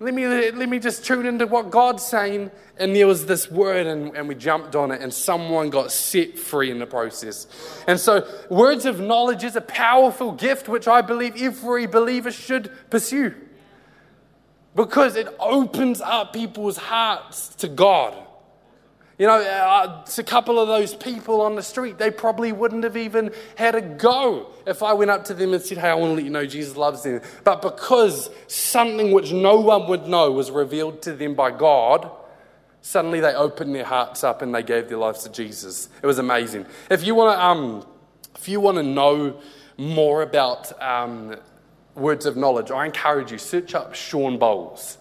let 0.00 0.12
me, 0.12 0.26
let 0.26 0.68
me 0.68 0.78
just 0.78 1.04
tune 1.04 1.24
into 1.24 1.46
what 1.46 1.70
God's 1.70 2.04
saying. 2.04 2.50
And 2.76 2.94
there 2.94 3.06
was 3.06 3.26
this 3.26 3.50
word, 3.50 3.86
and, 3.86 4.14
and 4.16 4.26
we 4.26 4.34
jumped 4.34 4.74
on 4.74 4.90
it, 4.90 5.00
and 5.00 5.14
someone 5.14 5.70
got 5.70 5.92
set 5.92 6.36
free 6.36 6.70
in 6.70 6.78
the 6.78 6.86
process. 6.86 7.46
And 7.86 7.98
so, 8.00 8.28
words 8.50 8.86
of 8.86 8.98
knowledge 8.98 9.44
is 9.44 9.54
a 9.54 9.60
powerful 9.60 10.32
gift 10.32 10.68
which 10.68 10.88
I 10.88 11.00
believe 11.00 11.40
every 11.40 11.86
believer 11.86 12.32
should 12.32 12.72
pursue 12.90 13.34
because 14.74 15.14
it 15.14 15.28
opens 15.38 16.00
up 16.00 16.32
people's 16.32 16.76
hearts 16.76 17.54
to 17.56 17.68
God. 17.68 18.23
You 19.18 19.26
know, 19.26 19.40
uh, 19.40 20.02
it's 20.02 20.18
a 20.18 20.24
couple 20.24 20.58
of 20.58 20.66
those 20.66 20.94
people 20.94 21.40
on 21.40 21.54
the 21.54 21.62
street, 21.62 21.98
they 21.98 22.10
probably 22.10 22.50
wouldn't 22.50 22.82
have 22.82 22.96
even 22.96 23.32
had 23.56 23.74
a 23.76 23.80
go 23.80 24.50
if 24.66 24.82
I 24.82 24.92
went 24.92 25.10
up 25.10 25.24
to 25.26 25.34
them 25.34 25.54
and 25.54 25.62
said, 25.62 25.78
Hey, 25.78 25.88
I 25.88 25.94
want 25.94 26.10
to 26.10 26.14
let 26.14 26.24
you 26.24 26.30
know 26.30 26.46
Jesus 26.46 26.76
loves 26.76 27.04
them. 27.04 27.20
But 27.44 27.62
because 27.62 28.28
something 28.48 29.12
which 29.12 29.32
no 29.32 29.60
one 29.60 29.88
would 29.88 30.08
know 30.08 30.32
was 30.32 30.50
revealed 30.50 31.02
to 31.02 31.12
them 31.12 31.34
by 31.34 31.52
God, 31.52 32.10
Suddenly 32.86 33.20
they 33.20 33.32
opened 33.32 33.74
their 33.74 33.86
hearts 33.86 34.22
up 34.22 34.42
and 34.42 34.54
they 34.54 34.62
gave 34.62 34.90
their 34.90 34.98
lives 34.98 35.22
to 35.22 35.30
Jesus. 35.30 35.88
It 36.02 36.06
was 36.06 36.18
amazing. 36.18 36.66
If 36.90 37.02
you 37.06 37.14
want 37.14 37.34
to, 37.34 37.42
um, 37.42 37.86
if 38.36 38.46
you 38.46 38.60
want 38.60 38.76
to 38.76 38.82
know 38.82 39.40
more 39.78 40.20
about 40.20 40.82
um, 40.82 41.34
words 41.94 42.26
of 42.26 42.36
knowledge, 42.36 42.70
I 42.70 42.84
encourage 42.84 43.32
you 43.32 43.38
search 43.38 43.74
up 43.74 43.94
Shawn 43.94 44.38
Bolz. 44.38 44.98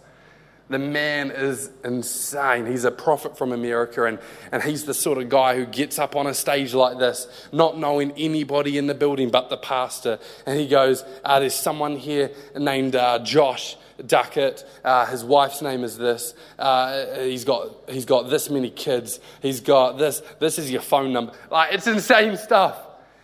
The 0.70 0.80
man 0.80 1.30
is 1.30 1.70
insane. 1.84 2.66
He's 2.66 2.86
a 2.86 2.92
prophet 2.92 3.38
from 3.38 3.52
America, 3.52 4.06
and, 4.06 4.18
and 4.52 4.64
he's 4.64 4.86
the 4.86 4.94
sort 4.94 5.18
of 5.18 5.28
guy 5.30 5.56
who 5.56 5.66
gets 5.66 6.00
up 6.00 6.16
on 6.16 6.26
a 6.26 6.34
stage 6.34 6.74
like 6.74 6.98
this, 6.98 7.28
not 7.52 7.78
knowing 7.78 8.14
anybody 8.14 8.78
in 8.78 8.88
the 8.88 8.96
building 8.96 9.30
but 9.30 9.50
the 9.50 9.58
pastor. 9.58 10.20
And 10.46 10.58
he 10.58 10.68
goes, 10.68 11.04
uh, 11.26 11.40
There's 11.40 11.54
someone 11.54 11.98
here 11.98 12.32
named 12.58 12.96
uh, 12.96 13.20
Josh 13.20 13.76
Duckett. 14.06 14.66
Uh, 14.84 15.06
his 15.06 15.24
wife's 15.24 15.62
name 15.62 15.84
is 15.84 15.98
this. 15.98 16.34
Uh, 16.58 17.20
he's, 17.20 17.44
got, 17.44 17.70
he's 17.90 18.06
got 18.06 18.30
this 18.30 18.50
many 18.50 18.70
kids. 18.70 19.20
He's 19.42 19.60
got 19.60 19.98
this. 19.98 20.22
This 20.40 20.58
is 20.58 20.72
your 20.72 20.82
phone 20.82 21.12
number. 21.12 21.34
Like, 21.52 21.74
it's 21.74 21.88
insane 21.88 22.38
stuff. 22.38 22.78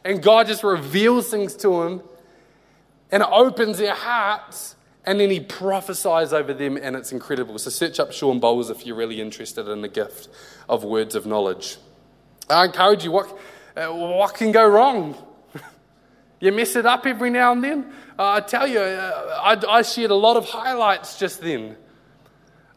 And 0.04 0.21
God 0.21 0.47
just 0.47 0.63
reveals 0.63 1.30
things 1.30 1.56
to 1.58 1.84
him 1.84 2.02
and 3.12 3.23
opens 3.23 3.78
their 3.78 3.95
hearts 3.95 4.75
and 5.10 5.19
then 5.19 5.32
he 5.32 5.39
prophesies 5.39 6.34
over 6.34 6.54
them, 6.54 6.78
and 6.78 6.95
it's 6.95 7.12
incredible. 7.12 7.58
So 7.58 7.72
search 7.72 8.00
up 8.00 8.12
Shawn 8.12 8.39
Bolz 8.39 8.69
if 8.69 8.86
you're 8.86 8.95
really 8.95 9.19
interested 9.19 9.67
in 9.67 9.82
the 9.82 9.88
gift 9.88 10.30
of 10.69 10.84
words 10.84 11.15
of 11.15 11.26
knowledge. 11.26 11.78
I 12.48 12.65
encourage 12.65 13.06
you, 13.06 13.12
what, 13.12 13.36
uh, 13.76 13.88
what 13.88 14.36
can 14.36 14.52
go 14.52 14.67
wrong? 14.67 15.17
you 16.39 16.52
mess 16.52 16.76
it 16.76 16.86
up 16.86 17.08
every 17.08 17.32
now 17.32 17.54
and 17.54 17.63
then. 17.63 17.91
Uh, 18.19 18.34
I 18.34 18.41
tell 18.41 18.67
you, 18.67 18.82
uh, 18.82 19.39
I, 19.43 19.78
I, 19.80 19.82
shared 19.82 20.12
a 20.12 20.15
lot 20.15 20.38
of 20.38 20.45
highlights 20.45 21.17
just 21.17 21.41
then. 21.41 21.76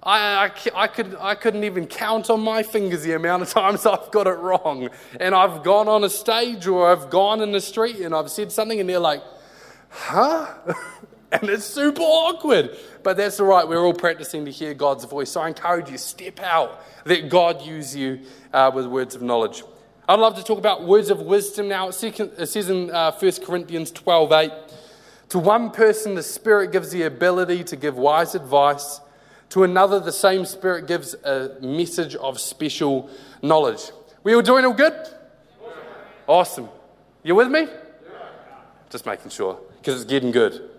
I, 0.03 0.47
I, 0.47 0.51
I, 0.75 0.87
could, 0.87 1.15
I 1.21 1.35
couldn't 1.35 1.65
even 1.65 1.87
count 1.87 2.31
on 2.31 2.41
my 2.41 2.63
fingers 2.63 3.03
the 3.03 3.13
amount 3.13 3.43
of 3.43 3.51
times 3.53 3.85
I've 3.85 4.11
got 4.11 4.27
it 4.27 4.39
wrong. 4.39 4.89
And 5.21 5.35
I've 5.35 5.63
gone 5.63 5.87
on 5.87 6.03
a 6.03 6.09
stage 6.09 6.67
or 6.67 6.91
I've 6.91 7.11
gone 7.11 7.43
in 7.43 7.53
the 7.53 7.61
street 7.61 7.97
and 7.97 8.15
I've 8.15 8.31
said 8.31 8.51
something, 8.53 8.81
and 8.81 8.89
they're 8.89 8.99
like, 8.99 9.23
huh? 9.91 10.47
and 11.41 11.49
it's 11.49 11.65
super 11.65 12.03
awkward. 12.03 12.77
But 13.03 13.17
that's 13.17 13.41
all 13.41 13.47
right. 13.47 13.67
We're 13.67 13.85
all 13.85 13.95
practicing 13.95 14.45
to 14.45 14.51
hear 14.51 14.75
God's 14.75 15.05
voice. 15.05 15.31
So 15.31 15.41
I 15.41 15.49
encourage 15.49 15.91
you, 15.91 15.97
step 15.97 16.41
out. 16.41 16.85
Let 17.07 17.29
God 17.31 17.63
use 17.63 17.97
you 17.97 18.21
uh, 18.53 18.71
with 18.73 18.87
words 18.87 19.15
of 19.15 19.23
knowledge. 19.23 19.65
I'd 20.09 20.19
love 20.19 20.37
to 20.37 20.45
talk 20.45 20.59
about 20.59 20.85
words 20.85 21.11
of 21.11 21.21
wisdom 21.21 21.69
now. 21.69 21.89
It 21.89 21.95
says 21.95 22.69
in 22.69 22.91
uh, 22.91 23.13
1 23.13 23.33
Corinthians 23.45 23.91
12 23.91 24.33
8, 24.33 24.53
to 25.31 25.39
one 25.39 25.71
person, 25.71 26.15
the 26.15 26.23
Spirit 26.23 26.71
gives 26.71 26.91
the 26.91 27.05
ability 27.05 27.65
to 27.65 27.77
give 27.77 27.97
wise 27.97 28.35
advice. 28.35 29.01
To 29.51 29.65
another, 29.65 30.01
the 30.01 30.13
same 30.13 30.45
Spirit 30.45 30.87
gives 30.87 31.15
a 31.15 31.57
message 31.63 32.15
of 32.17 32.39
special 32.41 33.09
knowledge. 33.41 33.91
We 34.23 34.35
all 34.35 34.43
doing 34.43 34.67
all 34.67 34.75
good? 34.75 34.95
Awesome. 36.27 36.69
You 37.23 37.35
with 37.35 37.49
me? 37.49 37.69
Just 38.91 39.07
making 39.07 39.31
sure, 39.31 39.59
because 39.79 40.03
it's 40.03 40.11
getting 40.11 40.33
good. 40.33 40.72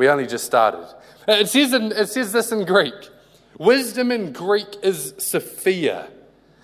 We 0.00 0.08
only 0.08 0.26
just 0.26 0.46
started. 0.46 0.86
It 1.28 1.50
says, 1.50 1.74
in, 1.74 1.92
it 1.92 2.08
says 2.08 2.32
this 2.32 2.52
in 2.52 2.64
Greek 2.64 2.94
wisdom 3.58 4.10
in 4.10 4.32
Greek 4.32 4.76
is 4.82 5.12
Sophia. 5.18 6.08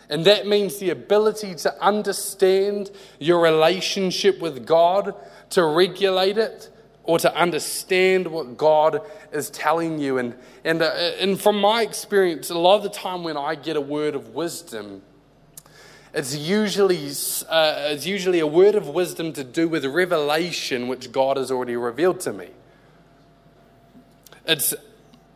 And 0.08 0.24
that 0.24 0.46
means 0.46 0.78
the 0.78 0.88
ability 0.88 1.54
to 1.56 1.84
understand 1.84 2.90
your 3.18 3.42
relationship 3.42 4.40
with 4.40 4.66
God, 4.66 5.14
to 5.50 5.66
regulate 5.66 6.38
it, 6.38 6.70
or 7.04 7.18
to 7.18 7.36
understand 7.36 8.26
what 8.26 8.56
God 8.56 9.02
is 9.32 9.50
telling 9.50 9.98
you. 9.98 10.16
And, 10.16 10.34
and, 10.64 10.80
uh, 10.80 10.86
and 11.20 11.38
from 11.38 11.60
my 11.60 11.82
experience, 11.82 12.48
a 12.48 12.58
lot 12.58 12.76
of 12.76 12.84
the 12.84 12.88
time 12.88 13.22
when 13.22 13.36
I 13.36 13.54
get 13.54 13.76
a 13.76 13.82
word 13.82 14.14
of 14.14 14.30
wisdom, 14.30 15.02
it's 16.14 16.34
usually, 16.34 17.10
uh, 17.50 17.90
it's 17.92 18.06
usually 18.06 18.40
a 18.40 18.46
word 18.46 18.76
of 18.76 18.88
wisdom 18.88 19.34
to 19.34 19.44
do 19.44 19.68
with 19.68 19.84
revelation 19.84 20.88
which 20.88 21.12
God 21.12 21.36
has 21.36 21.50
already 21.50 21.76
revealed 21.76 22.20
to 22.20 22.32
me. 22.32 22.48
It's 24.46 24.74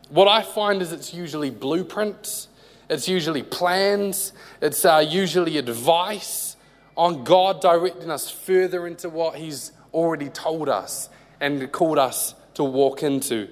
what 0.09 0.29
I 0.29 0.43
find 0.43 0.83
is 0.83 0.93
it's 0.93 1.15
usually 1.15 1.51
blueprints, 1.51 2.49
it's 2.89 3.09
usually 3.09 3.43
plans, 3.43 4.33
it's 4.61 4.85
uh, 4.85 5.05
usually 5.07 5.59
advice 5.59 6.57
on 6.97 7.25
God 7.25 7.61
directing 7.61 8.11
us 8.11 8.31
further 8.31 8.87
into 8.87 9.09
what 9.09 9.37
He's 9.37 9.73
already 9.93 10.29
told 10.29 10.69
us 10.69 11.09
and 11.41 11.71
called 11.73 11.99
us 11.99 12.35
to 12.55 12.65
walk 12.65 13.03
into. 13.03 13.49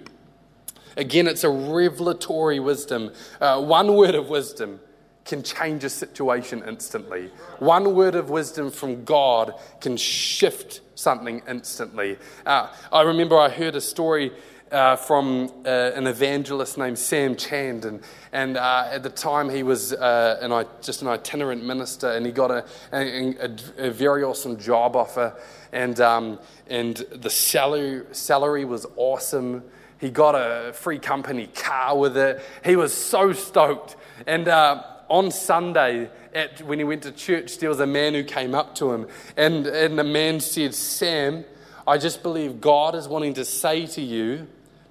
Again, 0.97 1.29
it's 1.29 1.45
a 1.45 1.51
revelatory 1.51 2.59
wisdom. 2.59 3.13
Uh, 3.41 3.63
one 3.63 3.95
word 3.95 4.17
of 4.17 4.29
wisdom 4.29 4.81
can 5.25 5.43
change 5.43 5.85
a 5.85 5.91
situation 5.91 6.63
instantly. 6.67 7.31
One 7.59 7.95
word 7.95 8.15
of 8.15 8.31
wisdom 8.31 8.71
from 8.71 9.05
God 9.05 9.55
can 9.81 9.97
shift 9.97 10.81
something 10.95 11.43
instantly. 11.47 12.17
Uh, 12.45 12.73
I 12.93 13.03
remember 13.03 13.39
I 13.39 13.49
heard 13.49 13.77
a 13.77 13.81
story 13.81 14.33
uh, 14.71 14.97
from 14.97 15.51
uh, 15.65 15.69
an 15.69 16.07
evangelist 16.07 16.79
named 16.79 16.99
Sam 16.99 17.37
Chand. 17.37 17.85
And, 17.85 18.01
and 18.33 18.57
uh, 18.57 18.89
at 18.91 19.03
the 19.03 19.11
time, 19.11 19.49
he 19.49 19.63
was 19.63 19.93
uh, 19.93 20.39
an, 20.41 20.67
just 20.83 21.03
an 21.03 21.09
itinerant 21.09 21.65
minister, 21.65 22.11
and 22.11 22.27
he 22.27 22.33
got 22.33 22.51
a, 22.51 22.65
a, 22.93 23.57
a 23.79 23.91
very 23.91 24.23
awesome 24.23 24.59
job 24.59 24.97
offer. 24.97 25.35
And, 25.73 26.01
um, 26.01 26.39
and 26.69 26.97
the 27.13 27.31
salary, 27.31 28.05
salary 28.13 28.65
was 28.65 28.87
awesome. 28.97 29.63
He 29.99 30.11
got 30.11 30.35
a 30.35 30.73
free 30.73 30.99
company 30.99 31.49
car 31.49 31.99
with 31.99 32.17
it. 32.17 32.41
He 32.65 32.77
was 32.77 32.95
so 32.95 33.33
stoked. 33.33 33.97
And 34.27 34.49
uh, 34.49 34.83
on 35.09 35.31
Sunday, 35.31 36.11
at, 36.35 36.63
when 36.63 36.79
he 36.79 36.85
went 36.85 37.03
to 37.03 37.13
church, 37.13 37.59
there 37.59 37.69
was 37.69 37.81
a 37.81 37.87
man 37.87 38.15
who 38.15 38.23
came 38.23 38.55
up 38.55 38.75
to 38.77 38.93
him. 38.93 39.09
And, 39.37 39.67
and 39.67 39.99
the 39.99 40.05
man 40.05 40.41
said, 40.41 40.75
Sam, 40.75 41.45
I 41.87 41.99
just 41.99 42.23
believe 42.23 42.61
God 42.61 42.95
is 42.95 43.09
wanting 43.09 43.35
to 43.35 43.45
say 43.45 43.87
to 43.87 44.03
you 44.03 44.47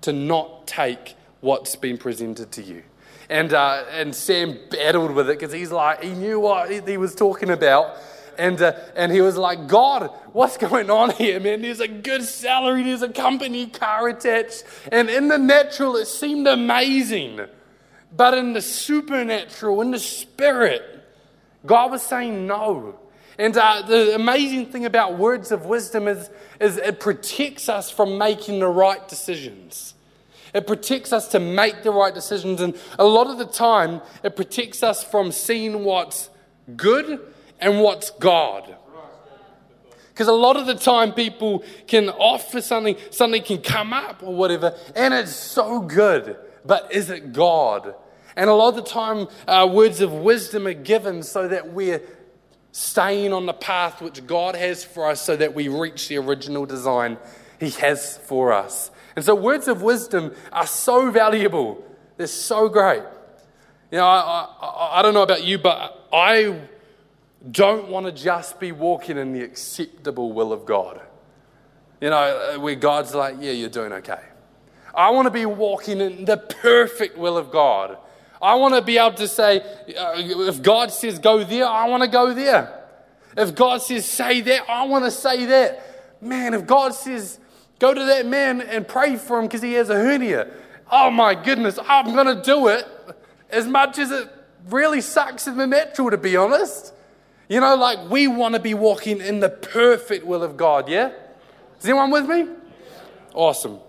to 0.08 0.14
not 0.14 0.66
take 0.66 1.16
what's 1.42 1.76
been 1.76 1.98
presented 1.98 2.50
to 2.54 2.64
you. 2.64 2.82
And, 3.30 3.54
uh, 3.54 3.84
and 3.92 4.16
Sam 4.16 4.58
battled 4.72 5.12
with 5.12 5.30
it 5.30 5.38
because 5.38 5.52
he's 5.52 5.70
like, 5.70 6.02
he 6.02 6.14
knew 6.14 6.40
what 6.40 6.88
he 6.88 6.96
was 6.96 7.14
talking 7.14 7.50
about. 7.50 7.98
And, 8.38 8.62
uh, 8.62 8.72
and 8.96 9.12
he 9.12 9.20
was 9.20 9.36
like, 9.36 9.68
God, 9.68 10.10
what's 10.32 10.56
going 10.70 10.90
on 10.90 11.10
here, 11.12 11.42
man? 11.42 11.62
There's 11.62 11.82
a 11.82 11.90
good 11.90 12.24
salary, 12.24 12.84
there's 12.84 13.02
a 13.02 13.10
company 13.10 13.68
car 13.68 14.08
attached. 14.08 14.64
And 14.94 15.10
in 15.10 15.28
the 15.28 15.38
natural, 15.38 15.98
it 15.98 16.06
seemed 16.06 16.48
amazing. 16.48 17.42
But 18.16 18.34
in 18.34 18.54
the 18.54 18.62
supernatural, 18.62 19.82
in 19.82 19.92
the 19.92 20.00
spirit, 20.00 21.04
God 21.66 21.92
was 21.92 22.02
saying 22.02 22.48
no. 22.48 22.98
And 23.38 23.58
uh, 23.58 23.82
the 23.82 24.16
amazing 24.16 24.68
thing 24.68 24.86
about 24.86 25.18
words 25.18 25.52
of 25.52 25.66
wisdom 25.66 26.08
is, 26.08 26.30
is 26.62 26.78
it 26.78 27.02
protects 27.02 27.68
us 27.68 27.92
from 27.92 28.18
making 28.18 28.62
the 28.62 28.70
right 28.70 29.06
decisions. 29.10 29.96
It 30.58 30.66
protects 30.66 31.14
us 31.14 31.28
to 31.30 31.40
make 31.40 31.84
the 31.84 31.92
right 31.92 32.14
decisions. 32.14 32.62
And 32.62 32.76
a 32.98 33.06
lot 33.06 33.28
of 33.28 33.38
the 33.38 33.46
time, 33.46 34.02
it 34.24 34.36
protects 34.36 34.82
us 34.82 35.04
from 35.04 35.32
seeing 35.32 35.84
what's 35.84 36.30
good 36.76 37.20
and 37.60 37.80
what's 37.82 38.10
God. 38.10 38.76
Because 40.10 40.28
a 40.28 40.34
lot 40.34 40.58
of 40.58 40.66
the 40.66 40.74
time, 40.74 41.14
people 41.14 41.64
can 41.86 42.10
offer 42.10 42.60
something, 42.60 42.98
something 43.12 43.44
can 43.44 43.62
come 43.62 43.94
up 43.94 44.24
or 44.24 44.34
whatever, 44.34 44.76
and 44.96 45.14
it's 45.14 45.36
so 45.36 45.80
good. 45.80 46.36
But 46.66 46.92
is 46.92 47.12
it 47.12 47.34
God? 47.34 47.94
And 48.36 48.50
a 48.50 48.54
lot 48.54 48.70
of 48.70 48.76
the 48.78 48.90
time, 48.90 49.28
uh, 49.48 49.70
words 49.72 50.02
of 50.02 50.12
wisdom 50.12 50.66
are 50.66 50.74
given 50.74 51.22
so 51.22 51.48
that 51.48 51.72
we're 51.72 52.02
staying 52.72 53.32
on 53.32 53.46
the 53.46 53.54
path 53.54 54.02
which 54.02 54.26
God 54.26 54.56
has 54.56 54.84
for 54.84 55.08
us 55.08 55.22
so 55.22 55.36
that 55.36 55.54
we 55.54 55.68
reach 55.68 56.08
the 56.08 56.18
original 56.18 56.66
design 56.66 57.20
He 57.60 57.70
has 57.70 58.18
for 58.18 58.54
us. 58.54 58.90
And 59.18 59.26
so, 59.26 59.34
words 59.34 59.68
of 59.68 59.82
wisdom 59.82 60.32
are 60.52 60.68
so 60.68 61.10
valuable. 61.10 61.84
They're 62.18 62.28
so 62.28 62.70
great. 62.70 63.02
You 63.90 63.98
know, 63.98 64.06
I, 64.06 64.48
I, 64.62 65.00
I 65.00 65.02
don't 65.02 65.16
know 65.16 65.24
about 65.24 65.44
you, 65.44 65.58
but 65.58 66.08
I 66.14 66.62
don't 67.50 67.90
want 67.90 68.06
to 68.06 68.12
just 68.12 68.60
be 68.60 68.72
walking 68.72 69.18
in 69.18 69.34
the 69.34 69.42
acceptable 69.42 70.34
will 70.34 70.54
of 70.54 70.68
God. 70.68 71.02
You 72.00 72.12
know, 72.12 72.60
where 72.60 72.76
God's 72.76 73.16
like, 73.16 73.38
yeah, 73.40 73.54
you're 73.54 73.70
doing 73.70 73.92
okay. 73.92 74.22
I 74.94 75.10
want 75.10 75.26
to 75.26 75.32
be 75.32 75.48
walking 75.48 76.00
in 76.00 76.26
the 76.26 76.38
perfect 76.38 77.18
will 77.18 77.40
of 77.40 77.50
God. 77.50 77.98
I 78.40 78.54
want 78.54 78.76
to 78.76 78.84
be 78.84 79.00
able 79.00 79.16
to 79.16 79.28
say, 79.28 79.62
uh, 79.98 80.14
if 80.16 80.62
God 80.62 80.92
says 80.92 81.18
go 81.18 81.44
there, 81.44 81.66
I 81.66 81.88
want 81.88 82.04
to 82.04 82.10
go 82.10 82.36
there. 82.36 82.84
If 83.36 83.56
God 83.56 83.82
says 83.82 84.06
say 84.06 84.42
that, 84.42 84.70
I 84.70 84.84
want 84.84 85.06
to 85.06 85.12
say 85.12 85.46
that. 85.46 86.22
Man, 86.22 86.54
if 86.54 86.68
God 86.68 86.94
says 86.94 87.40
go 87.80 87.94
to 87.94 88.06
that 88.06 88.26
man 88.26 88.62
and 88.62 88.88
pray 88.88 89.16
for 89.16 89.40
him 89.40 89.46
because 89.46 89.62
he 89.62 89.74
has 89.74 89.90
a 89.90 89.96
hernia, 89.96 90.50
oh 90.92 91.10
my 91.12 91.36
goodness, 91.36 91.80
I'm 91.88 92.14
going 92.14 92.36
to 92.36 92.42
do 92.42 92.68
it 92.68 92.86
as 93.50 93.68
much 93.68 93.98
as 93.98 94.12
it 94.12 94.30
really 94.70 95.02
sucks 95.02 95.48
in 95.48 95.58
the 95.58 95.68
natural, 95.68 96.12
to 96.12 96.18
be 96.18 96.36
honest. 96.36 96.94
You 97.50 97.62
know, 97.62 97.76
like 97.76 98.10
we 98.10 98.28
want 98.28 98.56
to 98.56 98.60
be 98.60 98.74
walking 98.74 99.22
in 99.22 99.40
the 99.40 99.50
perfect 99.50 100.26
will 100.26 100.44
of 100.44 100.58
God, 100.58 100.90
yeah? 100.90 101.12
Is 101.80 101.86
anyone 101.86 102.12
with 102.12 102.28
me? 102.28 102.48
Awesome. 103.34 103.80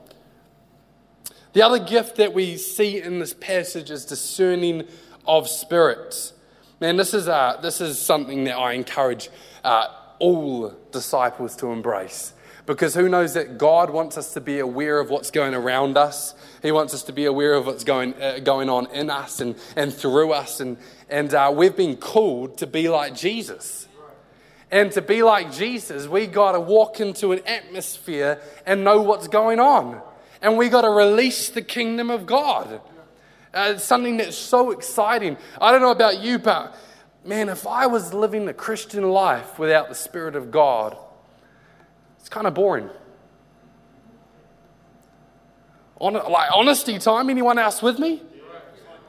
The 1.54 1.62
other 1.62 1.78
gift 1.78 2.16
that 2.16 2.34
we 2.34 2.56
see 2.56 3.00
in 3.00 3.18
this 3.18 3.34
passage 3.34 3.90
is 3.90 4.04
discerning 4.04 4.86
of 5.26 5.48
spirits. 5.48 6.34
Man, 6.80 6.96
this 6.96 7.14
is, 7.14 7.26
uh, 7.26 7.58
this 7.60 7.80
is 7.80 7.98
something 7.98 8.44
that 8.44 8.56
I 8.56 8.74
encourage 8.74 9.30
uh, 9.64 9.88
all 10.20 10.72
disciples 10.92 11.56
to 11.56 11.72
embrace. 11.72 12.32
Because 12.68 12.94
who 12.94 13.08
knows 13.08 13.32
that 13.32 13.56
God 13.56 13.88
wants 13.88 14.18
us 14.18 14.34
to 14.34 14.42
be 14.42 14.58
aware 14.58 15.00
of 15.00 15.08
what's 15.08 15.30
going 15.30 15.54
around 15.54 15.96
us. 15.96 16.34
He 16.60 16.70
wants 16.70 16.92
us 16.92 17.02
to 17.04 17.14
be 17.14 17.24
aware 17.24 17.54
of 17.54 17.64
what's 17.64 17.82
going, 17.82 18.12
uh, 18.20 18.40
going 18.40 18.68
on 18.68 18.88
in 18.92 19.08
us 19.08 19.40
and, 19.40 19.56
and 19.74 19.92
through 19.92 20.32
us. 20.32 20.60
And, 20.60 20.76
and 21.08 21.32
uh, 21.32 21.50
we've 21.56 21.74
been 21.74 21.96
called 21.96 22.58
to 22.58 22.66
be 22.66 22.90
like 22.90 23.14
Jesus. 23.14 23.88
And 24.70 24.92
to 24.92 25.00
be 25.00 25.22
like 25.22 25.50
Jesus, 25.50 26.08
we 26.08 26.26
got 26.26 26.52
to 26.52 26.60
walk 26.60 27.00
into 27.00 27.32
an 27.32 27.40
atmosphere 27.46 28.38
and 28.66 28.84
know 28.84 29.00
what's 29.00 29.28
going 29.28 29.60
on. 29.60 30.02
And 30.42 30.58
we 30.58 30.68
got 30.68 30.82
to 30.82 30.90
release 30.90 31.48
the 31.48 31.62
kingdom 31.62 32.10
of 32.10 32.26
God. 32.26 32.82
Uh, 33.54 33.72
it's 33.76 33.84
something 33.84 34.18
that's 34.18 34.36
so 34.36 34.72
exciting. 34.72 35.38
I 35.58 35.72
don't 35.72 35.80
know 35.80 35.90
about 35.90 36.20
you, 36.20 36.38
but 36.38 36.76
man, 37.24 37.48
if 37.48 37.66
I 37.66 37.86
was 37.86 38.12
living 38.12 38.44
the 38.44 38.52
Christian 38.52 39.08
life 39.08 39.58
without 39.58 39.88
the 39.88 39.94
Spirit 39.94 40.36
of 40.36 40.50
God, 40.50 40.98
it's 42.18 42.28
kind 42.28 42.46
of 42.46 42.54
boring. 42.54 42.90
On, 46.00 46.14
like 46.14 46.50
honesty 46.52 46.98
time, 46.98 47.28
anyone 47.28 47.58
else 47.58 47.82
with 47.82 47.98
me? 47.98 48.22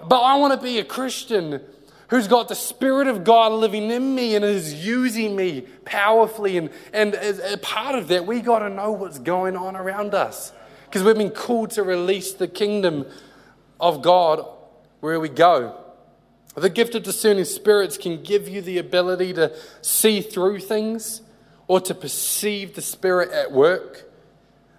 But 0.07 0.21
I 0.21 0.37
want 0.37 0.59
to 0.59 0.65
be 0.65 0.79
a 0.79 0.83
Christian 0.83 1.61
who's 2.09 2.27
got 2.27 2.47
the 2.47 2.55
Spirit 2.55 3.07
of 3.07 3.23
God 3.23 3.51
living 3.51 3.91
in 3.91 4.15
me 4.15 4.35
and 4.35 4.43
is 4.43 4.85
using 4.85 5.35
me 5.35 5.61
powerfully. 5.85 6.57
And, 6.57 6.69
and 6.91 7.13
as 7.13 7.39
a 7.39 7.57
part 7.57 7.95
of 7.95 8.07
that, 8.07 8.25
we 8.25 8.41
got 8.41 8.59
to 8.59 8.69
know 8.69 8.91
what's 8.91 9.19
going 9.19 9.55
on 9.55 9.75
around 9.75 10.15
us 10.15 10.51
because 10.85 11.03
we've 11.03 11.17
been 11.17 11.29
called 11.29 11.71
to 11.71 11.83
release 11.83 12.33
the 12.33 12.47
kingdom 12.47 13.05
of 13.79 14.01
God 14.01 14.43
where 15.01 15.19
we 15.19 15.29
go. 15.29 15.79
The 16.55 16.69
gift 16.69 16.95
of 16.95 17.03
discerning 17.03 17.45
spirits 17.45 17.97
can 17.97 18.23
give 18.23 18.49
you 18.49 18.61
the 18.61 18.79
ability 18.79 19.33
to 19.33 19.55
see 19.81 20.21
through 20.21 20.59
things 20.59 21.21
or 21.69 21.79
to 21.79 21.93
perceive 21.93 22.73
the 22.73 22.81
Spirit 22.81 23.31
at 23.31 23.51
work. 23.51 24.11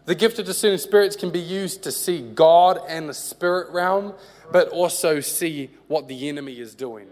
The 0.06 0.16
gift 0.16 0.40
of 0.40 0.44
discerning 0.44 0.78
spirits 0.78 1.14
can 1.14 1.30
be 1.30 1.38
used 1.38 1.84
to 1.84 1.92
see 1.92 2.20
God 2.20 2.80
and 2.88 3.08
the 3.08 3.14
spirit 3.14 3.70
realm, 3.70 4.14
but 4.50 4.68
also 4.70 5.20
see 5.20 5.70
what 5.86 6.08
the 6.08 6.28
enemy 6.28 6.58
is 6.58 6.74
doing. 6.74 7.06